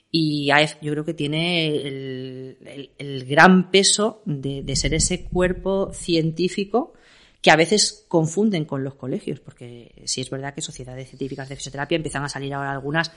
[0.09, 5.25] y AEF yo creo que tiene el, el- el gran peso de, de ser ese
[5.25, 6.93] cuerpo científico
[7.41, 11.57] que a veces confunden con los colegios, porque sí es verdad que sociedades científicas de
[11.57, 13.11] fisioterapia empiezan a salir ahora algunas,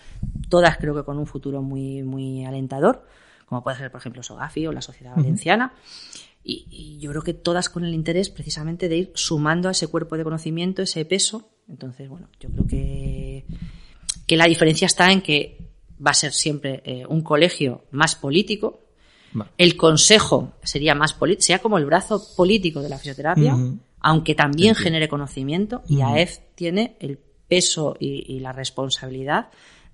[0.48, 3.06] todas creo que con un futuro muy, muy alentador,
[3.46, 5.72] como puede ser, por ejemplo, SOGAFI o la Sociedad Valenciana,
[6.46, 9.88] y, y yo creo que todas con el interés precisamente de ir sumando a ese
[9.88, 11.50] cuerpo de conocimiento, ese peso.
[11.68, 13.44] Entonces, bueno, yo creo que,
[14.26, 15.58] que la diferencia está en que
[16.04, 18.84] va a ser siempre eh, un colegio más político.
[19.32, 19.50] Vale.
[19.58, 23.56] El consejo sería más político, sería como el brazo político de la fisioterapia,
[24.00, 24.84] aunque también Entiendo.
[24.84, 26.00] genere conocimiento, y.
[26.00, 29.48] AEF tiene el peso y, y la responsabilidad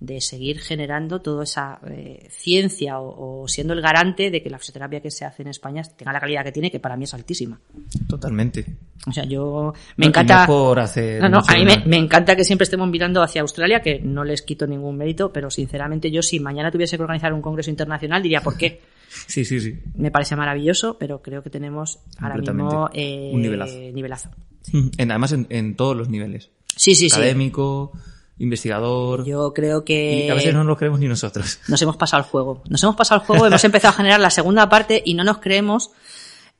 [0.05, 4.59] de seguir generando toda esa eh, ciencia o, o siendo el garante de que la
[4.59, 7.15] fisioterapia que se hace en España tenga la calidad que tiene, que para mí es
[7.15, 7.61] altísima.
[8.09, 8.67] totalmente.
[9.07, 10.41] O sea, yo me No, encanta.
[10.43, 13.81] no por hacer No, no, a mí me, encanta que siempre estemos mirando hacia Australia,
[13.81, 17.43] que no les quito ningún mérito, pero sinceramente yo si mañana tuviese que organizar un
[17.43, 18.81] congreso internacional diría por qué.
[19.27, 19.79] Sí, sí, sí.
[19.95, 23.79] Me parece maravilloso, pero creo que tenemos ahora mismo eh, Un nivelazo.
[23.93, 24.31] nivelazo.
[24.97, 26.49] En, además, en, en todos los niveles.
[26.75, 27.17] Sí, sí, sí.
[27.17, 27.93] Académico,
[28.43, 29.25] investigador.
[29.25, 31.61] Yo creo que Y a veces no nos creemos ni nosotros.
[31.69, 32.63] nos hemos pasado el juego.
[32.69, 35.39] Nos hemos pasado el juego, hemos empezado a generar la segunda parte y no nos
[35.39, 35.91] creemos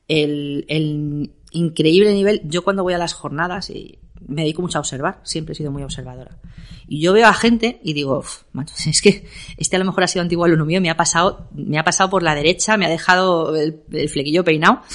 [0.07, 2.41] el, el increíble nivel.
[2.45, 5.71] Yo cuando voy a las jornadas y me dedico mucho a observar, siempre he sido
[5.71, 6.37] muy observadora.
[6.87, 9.25] Y yo veo a gente y digo, "Uf, macho, es que
[9.57, 12.09] este a lo mejor ha sido antiguo alumno mío, me ha pasado, me ha pasado
[12.09, 14.81] por la derecha, me ha dejado el, el flequillo peinado.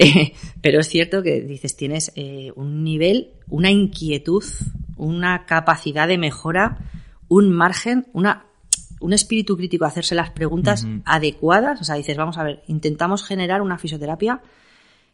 [0.00, 4.44] Eh, pero es cierto que dices, tienes eh, un nivel, una inquietud,
[4.96, 6.78] una capacidad de mejora,
[7.26, 8.46] un margen, una,
[9.00, 11.02] un espíritu crítico a hacerse las preguntas Ujú.
[11.04, 11.80] adecuadas.
[11.80, 14.40] O sea, dices, vamos a ver, intentamos generar una fisioterapia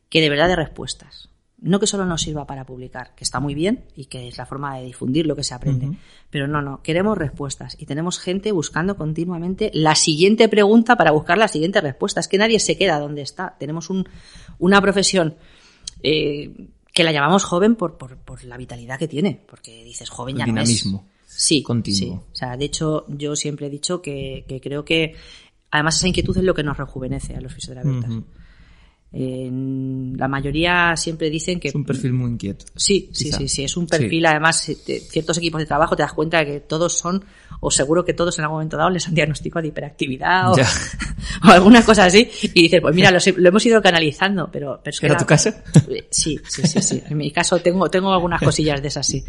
[0.08, 1.28] que de verdad de respuestas.
[1.60, 4.44] No que solo nos sirva para publicar, que está muy bien y que es la
[4.44, 5.96] forma de difundir lo que se aprende.
[6.28, 11.38] Pero no, no, queremos respuestas y tenemos gente buscando continuamente la siguiente pregunta para buscar
[11.38, 12.20] la siguiente respuesta.
[12.20, 13.56] Es que nadie se queda donde está.
[13.58, 14.06] Tenemos un,
[14.58, 15.36] una profesión
[16.02, 20.36] eh, que la llamamos joven por, por, por, la vitalidad que tiene, porque dices joven
[20.36, 20.98] ya dinamismo.
[21.02, 21.14] No es.
[21.26, 21.98] Sí, continuo.
[21.98, 22.10] sí.
[22.10, 25.16] O sea, de hecho, yo siempre he dicho que, que creo que
[25.70, 28.10] además esa inquietud es lo que nos rejuvenece a los fisioterapeutas.
[28.10, 28.24] Uh -huh.
[29.16, 29.48] Eh,
[30.16, 31.68] la mayoría siempre dicen que...
[31.68, 32.66] Es un perfil muy inquieto.
[32.74, 34.26] Sí, sí, sí, sí, es un perfil, sí.
[34.26, 37.24] además, de ciertos equipos de trabajo te das cuenta de que todos son,
[37.60, 40.54] o seguro que todos en algún momento dado les han diagnosticado de hiperactividad o,
[41.44, 44.80] o, alguna cosa así, y dices, pues mira, lo, lo hemos ido canalizando, pero...
[44.82, 45.52] pero ¿Era tu caso?
[46.10, 49.24] Sí, sí, sí, sí, en mi caso tengo, tengo algunas cosillas de esas, sí.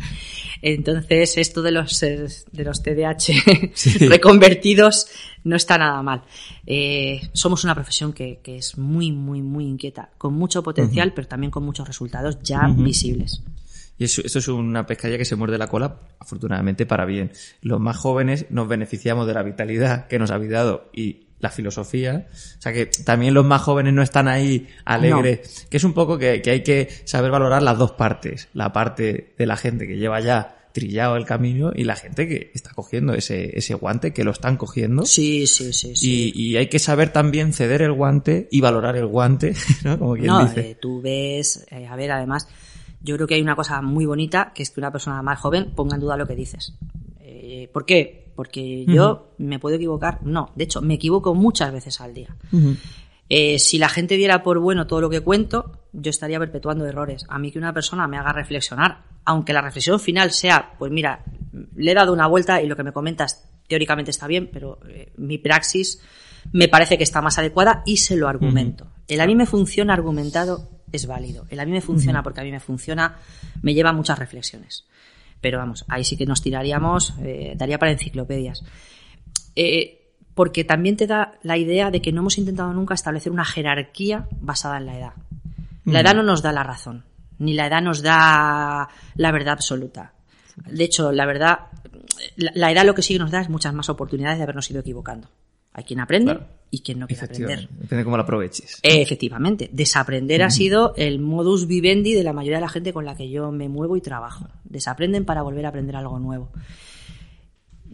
[0.67, 3.19] Entonces, esto de los, de los TDAH
[3.75, 4.08] sí.
[4.08, 5.06] reconvertidos
[5.43, 6.23] no está nada mal.
[6.65, 11.12] Eh, somos una profesión que, que, es muy, muy, muy inquieta, con mucho potencial, uh
[11.12, 11.15] -huh.
[11.17, 12.84] pero también con muchos resultados ya uh -huh.
[12.84, 13.43] visibles.
[13.99, 17.32] Y eso, esto es una pescadilla que se muerde la cola, afortunadamente para bien.
[17.62, 22.28] Los más jóvenes nos beneficiamos de la vitalidad que nos ha dado y la filosofía.
[22.58, 25.62] O sea que también los más jóvenes no están ahí alegres.
[25.63, 25.69] No.
[25.69, 28.49] Que es un poco que, que hay que saber valorar las dos partes.
[28.54, 32.52] La parte de la gente que lleva ya trillado el camino y la gente que
[32.54, 35.06] está cogiendo ese, ese guante, que lo están cogiendo.
[35.06, 35.96] Sí, sí, sí.
[35.96, 36.34] sí.
[36.36, 39.98] Y, y, hay que saber también ceder el guante y valorar el guante, ¿no?
[39.98, 40.72] Como quien no, dice.
[40.72, 42.50] Eh, tú ves, eh, a ver, además,
[43.02, 45.72] yo creo que hay una cosa muy bonita, que es que una persona más joven
[45.74, 46.74] ponga en duda lo que dices.
[47.22, 48.34] Eh, ¿Por qué?
[48.36, 49.46] Porque yo uh -huh.
[49.46, 50.20] me puedo equivocar.
[50.24, 52.36] No, de hecho, me equivoco muchas veces al día.
[52.52, 52.78] Uh -huh.
[53.30, 57.26] Eh, si la gente diera por bueno todo lo que cuento, yo estaría perpetuando errores.
[57.30, 61.24] A mí que una persona me haga reflexionar, aunque la reflexión final sea, pues mira,
[61.76, 65.12] le he dado una vuelta y lo que me comentas teóricamente está bien, pero eh,
[65.18, 66.02] mi praxis
[66.52, 68.88] me parece que está más adecuada y se lo argumento.
[69.08, 71.46] El a mí me funciona argumentado es válido.
[71.50, 73.18] El a mí me funciona porque a mí me funciona,
[73.62, 74.86] me lleva a muchas reflexiones.
[75.42, 78.64] Pero vamos, ahí sí que nos tiraríamos, eh, daría para enciclopedias.
[79.56, 80.05] Eh,
[80.36, 84.28] porque también te da la idea de que no hemos intentado nunca establecer una jerarquía
[84.39, 85.13] basada en la edad.
[85.86, 87.06] La edad no nos da la razón,
[87.39, 90.13] ni la edad nos da la verdad absoluta.
[90.67, 91.60] De hecho, la verdad,
[92.36, 95.30] la edad lo que sí nos da es muchas más oportunidades de habernos ido equivocando.
[95.71, 96.48] Hay quien aprende claro.
[96.71, 97.67] y quien no quiere aprender.
[97.69, 98.80] Depende de cómo lo aproveches.
[98.82, 99.69] Efectivamente.
[99.74, 103.30] Desaprender ha sido el modus vivendi de la mayoría de la gente con la que
[103.30, 104.48] yo me muevo y trabajo.
[104.63, 106.50] Desaprenden para volver a aprender algo nuevo.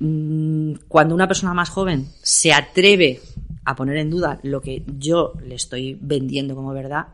[0.03, 3.21] Mm, cuando una persona más joven se atreve
[3.65, 7.09] a poner en duda lo que yo le estoy vendiendo como verdad,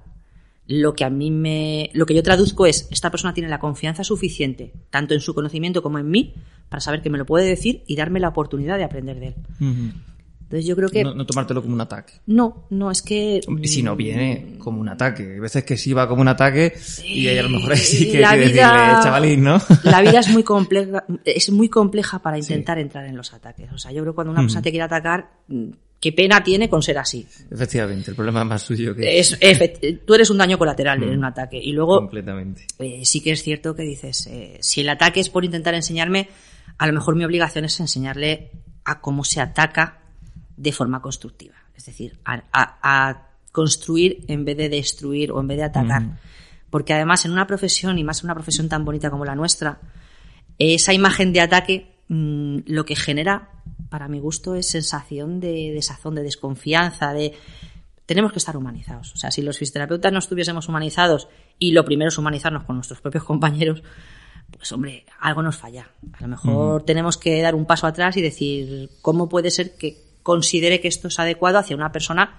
[0.67, 4.06] lo que a mí me, lo que yo traduzco es, esta persona tiene la confianza
[4.06, 6.34] suficiente, tanto en su conocimiento como en mí,
[6.69, 9.36] para saber que me lo puede decir y darme la oportunidad de aprender de él.
[10.48, 11.04] Entonces yo creo que...
[11.04, 12.14] No, no, tomártelo como un ataque.
[12.28, 13.42] No, no, es que...
[13.66, 15.34] Si no viene como un ataque.
[15.34, 18.40] Hay veces que sí va como un ataque y a lo mejor sí que hay
[18.40, 19.62] que vida, decirle, chavalín, ¿no?
[19.84, 22.82] La vida es muy compleja, es muy compleja para intentar sí.
[22.82, 23.70] entrar en los ataques.
[23.74, 25.32] O sea, yo creo que cuando una persona te quiere atacar,
[26.00, 27.28] qué pena tiene con ser así.
[27.52, 29.20] Efectivamente, el problema es más suyo que...
[29.20, 29.38] Es,
[30.06, 31.58] tú eres un daño colateral en un ataque.
[31.62, 31.98] Y luego...
[31.98, 32.68] Completamente.
[32.80, 36.30] Eh, sí que es cierto que dices, eh, si el ataque es por intentar enseñarme,
[36.78, 38.52] a lo mejor mi obligación es enseñarle
[38.86, 40.07] a cómo se ataca
[40.58, 41.56] de forma constructiva.
[41.76, 46.02] Es decir, a, a, a, construir en vez de destruir o en vez de atacar.
[46.02, 46.17] Mm.
[46.70, 49.80] Porque además en una profesión, y más en una profesión tan bonita como la nuestra,
[50.60, 53.50] esa imagen de ataque mmm, lo que genera,
[53.89, 57.34] para mi gusto, es sensación de desazón, de desconfianza, de...
[58.06, 59.13] Tenemos que estar humanizados.
[59.13, 61.28] O sea, si los fisioterapeutas no estuviésemos humanizados
[61.60, 63.84] y lo primero es humanizarnos con nuestros propios compañeros,
[64.52, 65.89] pues hombre, algo nos falla.
[66.13, 66.86] A lo mejor mm.
[66.86, 71.08] tenemos que dar un paso atrás y decir, ¿cómo puede ser que considere que esto
[71.08, 72.36] es adecuado hacia una persona,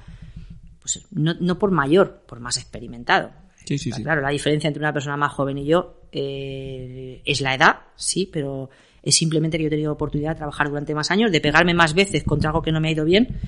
[0.79, 3.31] pues no, no por mayor, por más experimentado.
[3.64, 4.03] Sí, sí, sí.
[4.03, 8.29] Claro, la diferencia entre una persona más joven y yo eh, es la edad, sí,
[8.31, 8.68] pero
[9.03, 11.94] es simplemente que yo he tenido oportunidad de trabajar durante más años, de pegarme más
[11.94, 13.38] veces contra algo que no me ha ido bien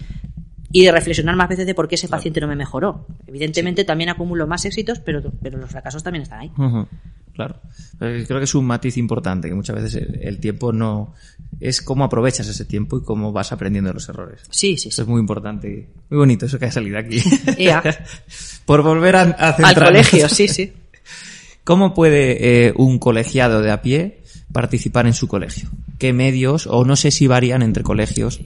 [0.72, 2.20] y de reflexionar más veces de por qué ese claro.
[2.20, 3.08] paciente no me mejoró.
[3.26, 6.50] Evidentemente también acumulo más éxitos, pero, pero los fracasos también están ahí.
[6.56, 6.88] Uh -huh.
[7.34, 7.60] Claro.
[7.98, 11.14] Creo que es un matiz importante, que muchas veces el, el, tiempo no...
[11.60, 14.42] Es cómo aprovechas ese tiempo y cómo vas aprendiendo de los errores.
[14.50, 15.88] Sí, sí, Eso es muy importante.
[16.08, 17.22] Muy bonito eso que ha salido aquí.
[18.66, 20.72] Por volver a, a Al colegio, sí, sí.
[21.64, 24.22] ¿Cómo puede eh, un colegiado de a pie
[24.52, 25.70] participar en su colegio?
[25.98, 28.40] ¿Qué medios, o no sé si varían entre colegios?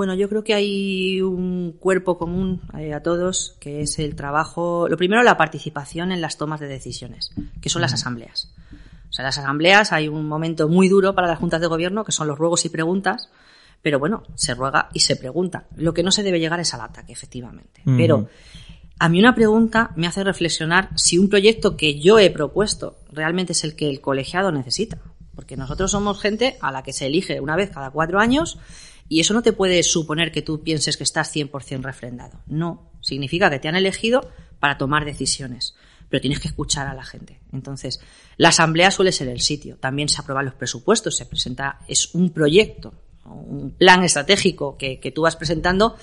[0.00, 4.88] Bueno, yo creo que hay un cuerpo común eh, a todos, que es el trabajo,
[4.88, 8.50] lo primero la participación en las tomas de decisiones, que son las asambleas.
[9.10, 12.12] O sea, las asambleas hay un momento muy duro para las juntas de gobierno, que
[12.12, 13.28] son los ruegos y preguntas,
[13.82, 15.66] pero bueno, se ruega y se pregunta.
[15.76, 17.82] Lo que no se debe llegar es al ataque, efectivamente.
[17.84, 17.96] Uh -huh.
[17.98, 18.28] Pero
[18.98, 23.52] a mí una pregunta me hace reflexionar si un proyecto que yo he propuesto realmente
[23.52, 24.96] es el que el colegiado necesita.
[25.34, 28.58] Porque nosotros somos gente a la que se elige una vez cada cuatro años
[29.10, 32.38] y eso no te puede suponer que tú pienses que estás 100% refrendado.
[32.46, 34.30] No, significa que te han elegido
[34.60, 35.74] para tomar decisiones,
[36.08, 37.40] pero tienes que escuchar a la gente.
[37.52, 38.00] Entonces,
[38.36, 39.76] la asamblea suele ser el sitio.
[39.78, 42.94] También se aprueban los presupuestos, se presenta, es un proyecto,
[43.24, 45.96] un plan estratégico que, que, tú vas presentando.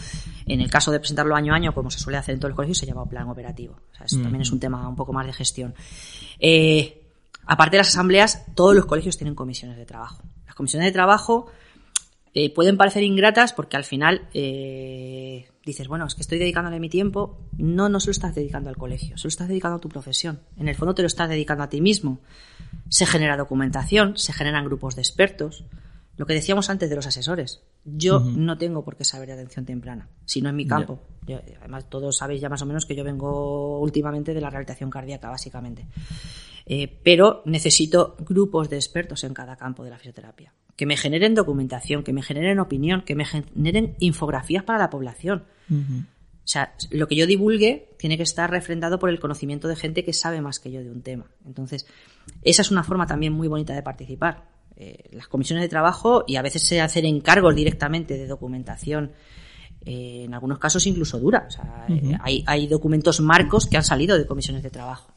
[0.46, 2.58] En el caso de presentarlo año a año, como se suele hacer en todos los
[2.58, 3.78] colegios, se llama plan operativo.
[3.94, 4.24] O sea, eso mm.
[4.24, 5.74] también es un tema un poco más de gestión.
[6.40, 7.04] Eh,
[7.46, 10.24] aparte de las asambleas, todos los colegios tienen comisiones de trabajo.
[10.46, 11.48] Las comisiones de trabajo
[12.40, 16.88] eh, pueden parecer ingratas porque al final eh, dices, bueno, es que estoy dedicándole mi
[16.88, 17.40] tiempo.
[17.58, 20.42] No, no se lo estás dedicando al colegio, se lo estás dedicando a tu profesión.
[20.56, 22.20] En el fondo te lo estás dedicando a ti mismo.
[22.90, 25.66] Se genera documentación, se generan grupos de expertos.
[26.16, 27.64] Lo que decíamos antes de los asesores.
[27.86, 31.00] Yo no tengo por qué saber de atención temprana, si no en mi campo.
[31.60, 35.32] además, todos sabéis ya más o menos que yo vengo últimamente de la rehabilitación cardíaca,
[35.32, 35.88] básicamente.
[36.68, 40.54] Eh, pero necesito grupos de expertos en cada campo de la fisioterapia.
[40.78, 45.44] Que me generen documentación, que me generen opinión, que me generen infografías para la población.
[45.70, 50.06] O sea, lo que yo divulgue tiene que estar refrendado por el conocimiento de gente
[50.06, 51.26] que sabe más que yo de un tema.
[51.46, 51.86] Entonces,
[52.42, 54.46] esa es una forma también muy bonita de participar
[54.80, 59.12] eh, las comisiones de trabajo y a veces se hacen encargos directamente de documentación.
[59.84, 61.48] Eh, en algunos casos incluso dura.
[61.90, 65.12] Eh, hay, hay, documentos marcos que han salido de comisiones de trabajo.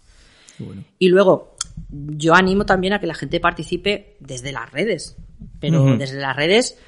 [0.99, 1.57] Y luego,
[1.91, 5.17] yo animo también a que la gente participe desde las redes.
[5.59, 6.79] Pero desde las redes,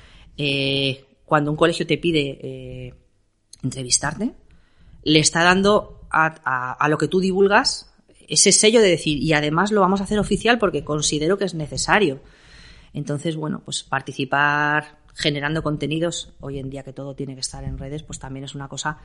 [1.25, 2.95] cuando un colegio te pide
[3.63, 4.33] entrevistarte,
[5.05, 7.93] le está dando a, a, lo que tú divulgas
[8.29, 11.55] ese sello de decir, y además lo vamos a hacer oficial porque considero que es
[11.55, 12.21] necesario.
[12.93, 17.79] Entonces, bueno, pues participar generando contenidos, hoy en día que todo tiene que estar en
[17.79, 18.99] redes, pues también es una cosa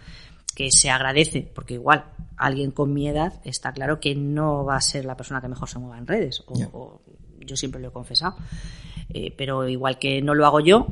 [0.56, 2.06] que se agradece, porque igual
[2.38, 5.68] alguien con mi edad está claro que no va a ser la persona que mejor
[5.68, 7.02] se mueva en redes, o,
[7.48, 8.36] yo siempre lo he confesado,
[9.10, 10.88] eh, pero igual que no lo hago yo,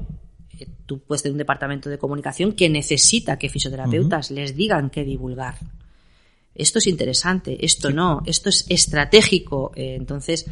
[0.58, 5.04] eh, tú puedes tener un departamento de comunicación que necesita que fisioterapeutas les digan qué
[5.04, 5.56] divulgar
[6.56, 9.74] esto es interesante, esto no, esto es estratégico.
[9.76, 10.46] Eh, entonces,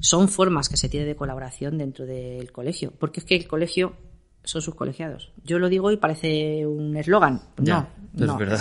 [0.00, 3.94] son formas que se tiene de colaboración dentro del colegio, porque es que el colegio
[4.42, 5.32] son sus colegiados.
[5.44, 7.42] Yo lo digo y parece un eslogan.
[7.58, 8.32] No, no.
[8.32, 8.60] Es verdad.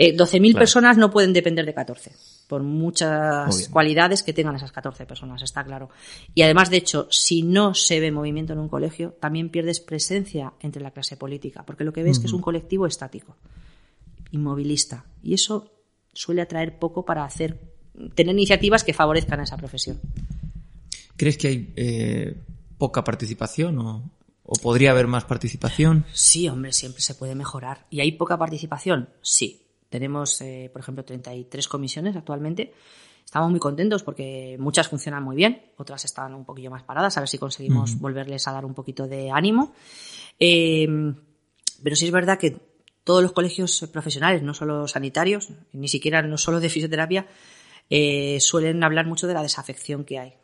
[0.00, 2.12] Eh, 12.000 personas no pueden depender de 14,
[2.46, 5.90] por muchas cualidades que tengan esas 14 personas, está claro.
[6.36, 10.52] Y además, de hecho, si no se ve movimiento en un colegio, también pierdes presencia
[10.60, 13.36] entre la clase política, porque lo que ves es que es un colectivo estático,
[14.30, 15.04] inmovilista.
[15.20, 15.72] Y eso
[16.12, 17.58] suele atraer poco para hacer,
[18.14, 20.00] tener iniciativas que favorezcan a esa profesión.
[21.16, 22.40] ¿Crees que hay eh,
[22.78, 24.12] poca participación o,
[24.62, 26.04] podría haber más participación?
[26.12, 27.86] Sí, hombre, siempre se puede mejorar.
[27.90, 29.08] ¿Y hay poca participación?
[29.22, 29.64] Sí.
[29.88, 32.72] Tenemos, eh, por ejemplo, 33 comisiones actualmente.
[33.24, 37.20] Estamos muy contentos porque muchas funcionan muy bien, otras están un poquillo más paradas, a
[37.20, 39.74] ver si conseguimos volverles a dar un poquito de ánimo.
[40.38, 40.86] Eh,
[41.82, 42.56] pero sí es verdad que
[43.04, 47.26] todos los colegios profesionales, no solo sanitarios, ni siquiera no solo de fisioterapia,
[47.88, 50.34] eh, suelen hablar mucho de la desafección que hay.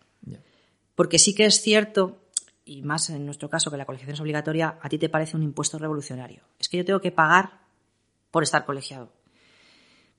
[0.95, 2.22] Porque sí que es cierto,
[2.64, 5.42] y más en nuestro caso que la colegiación es obligatoria, a ti te parece un
[5.42, 6.42] impuesto revolucionario.
[6.59, 7.61] Es que yo tengo que pagar
[8.30, 9.12] por estar colegiado.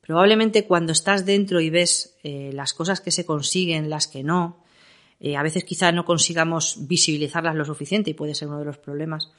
[0.06, 4.64] Probablemente cuando estás dentro y ves eh, las cosas que se consiguen, las que no,
[5.20, 8.78] eh, a veces quizá no consigamos visibilizarlas lo suficiente y puede ser uno de los
[8.78, 9.32] problemas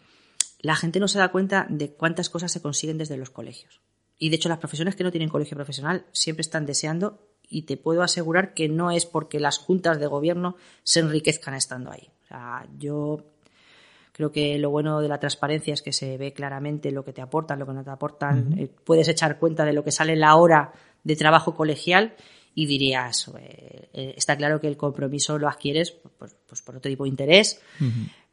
[0.61, 3.81] la gente no se da cuenta de cuántas cosas se consiguen desde los colegios.
[4.19, 7.77] Y de hecho las profesiones que no tienen colegio profesional siempre están deseando y te
[7.77, 12.11] puedo asegurar que no es porque las juntas de gobierno se enriquezcan estando ahí.
[12.25, 13.25] O sea, yo
[14.17, 17.21] creo que lo bueno de la transparencia es que se ve claramente lo que te
[17.21, 18.59] aportan, lo que no te aportan.
[18.59, 20.73] Eh, puedes echar cuenta de lo que sale en la hora
[21.05, 22.15] de trabajo colegial
[22.55, 27.05] y dirías, eh, está claro que el compromiso lo adquieres pues, pues por otro tipo
[27.05, 27.61] de interés.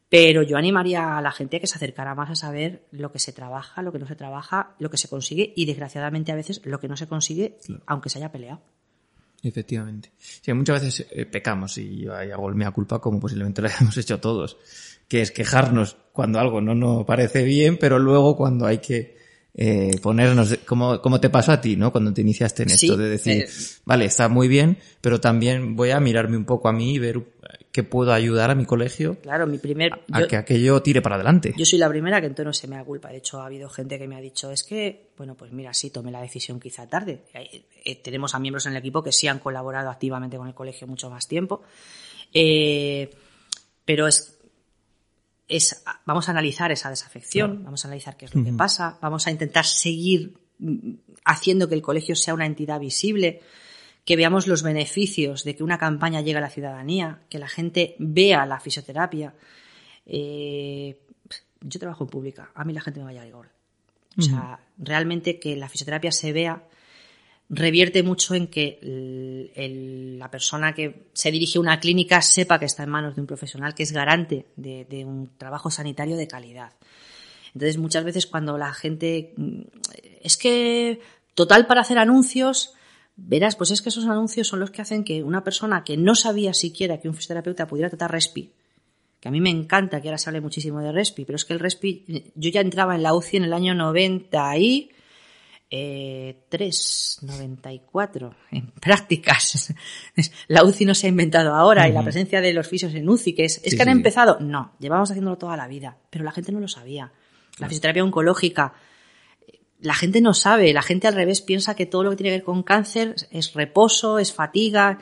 [0.08, 3.20] Pero yo animaría a la gente a que se acercara más a saber lo que
[3.20, 6.62] se trabaja, lo que no se trabaja, lo que se consigue y desgraciadamente a veces
[6.64, 7.58] lo que no se consigue,
[7.88, 8.62] aunque se haya peleado.
[9.44, 10.12] Efectivamente.
[10.18, 13.96] Sí, muchas veces eh, pecamos y yo hago el mea culpa como posiblemente lo hayamos
[13.98, 14.58] hecho todos,
[15.08, 19.18] que es quejarnos cuando algo no nos parece bien, pero luego cuando hay que
[19.56, 21.92] eh, ponernos, como, como te pasó a ti, ¿no?
[21.92, 23.50] Cuando te iniciaste en esto, de decir, eh,
[23.86, 27.22] vale, está muy bien, pero también voy a mirarme un poco a mí y ver
[27.74, 29.18] qué puedo ayudar a mi colegio.
[29.22, 29.92] Claro, mi primer.
[30.12, 31.54] A, que aquello tire para adelante.
[31.58, 33.10] Yo soy la primera que entonces no se me da culpa.
[33.10, 35.90] De hecho, ha habido gente que me ha dicho, es que, bueno, pues mira, sí,
[35.90, 37.24] tomé la decisión quizá tarde.
[37.34, 40.88] Eh, tenemos a miembros en el equipo que sí han colaborado activamente con el colegio
[40.88, 41.64] mucho más tiempo.
[42.32, 44.40] pero es
[45.48, 49.28] es, vamos a analizar esa desafección, vamos a analizar qué es lo que pasa, vamos
[49.28, 50.94] a intentar seguir mm,
[51.26, 53.42] haciendo que el colegio sea una entidad visible,
[54.06, 57.96] que veamos los beneficios de que una campaña llegue a la ciudadanía, que la gente
[58.00, 59.34] vea la fisioterapia.
[60.06, 61.00] Eh,
[61.62, 63.50] yo trabajo en pública, a mí la gente me vaya a igual.
[64.18, 66.64] O sea, realmente que la fisioterapia se vea
[67.50, 68.80] revierte mucho en que
[70.18, 73.28] la persona que se dirige a una clínica sepa que está en manos de un
[73.28, 76.74] profesional que es garante de, un trabajo sanitario de calidad.
[77.54, 79.62] Entonces, muchas veces cuando la gente mm,
[80.24, 81.00] es que
[81.36, 82.74] total para hacer anuncios,
[83.16, 86.16] verás, pues es que esos anuncios son los que hacen que una persona que no
[86.16, 88.54] sabía siquiera que un fisioterapeuta pudiera tratar respi,
[89.20, 91.54] que a mí me encanta que ahora se hable muchísimo de respi, pero es que
[91.54, 94.92] el respi, yo ya entraba en la UCI en el año 90 y
[95.70, 99.74] eh, 3,94 en prácticas.
[100.48, 103.34] La UCI no se ha inventado ahora y la presencia de los fisios en UCI,
[103.34, 104.40] que es, es que han empezado.
[104.40, 107.12] No, llevamos haciéndolo toda la vida, pero la gente no lo sabía.
[107.60, 108.74] La fisioterapia oncológica,
[109.84, 112.38] la gente no sabe, la gente al revés piensa que todo lo que tiene que
[112.38, 115.00] ver con cáncer es reposo, es fatiga.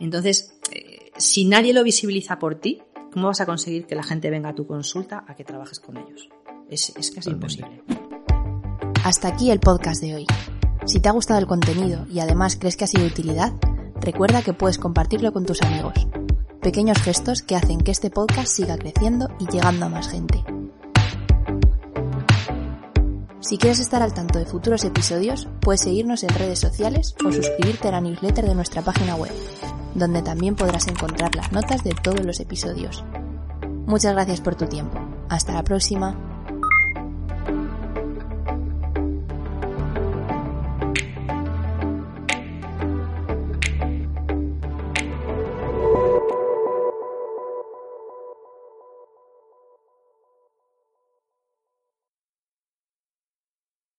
[0.00, 4.30] Entonces, eh, si nadie lo visibiliza por ti, ¿cómo vas a conseguir que la gente
[4.30, 6.30] venga a tu consulta a que trabajes con ellos?
[6.70, 7.82] Es, es casi imposible.
[9.04, 10.26] Hasta aquí el podcast de hoy.
[10.86, 13.52] Si te ha gustado el contenido y además crees que ha sido de utilidad,
[14.00, 16.06] recuerda que puedes compartirlo con tus amigos.
[16.62, 20.42] Pequeños gestos que hacen que este podcast siga creciendo y llegando a más gente.
[23.46, 27.86] Si quieres estar al tanto de futuros episodios, puedes seguirnos en redes sociales o suscribirte
[27.86, 29.30] a la newsletter de nuestra página web,
[29.94, 33.04] donde también podrás encontrar las notas de todos los episodios.
[33.86, 34.98] Muchas gracias por tu tiempo.
[35.28, 36.35] Hasta la próxima.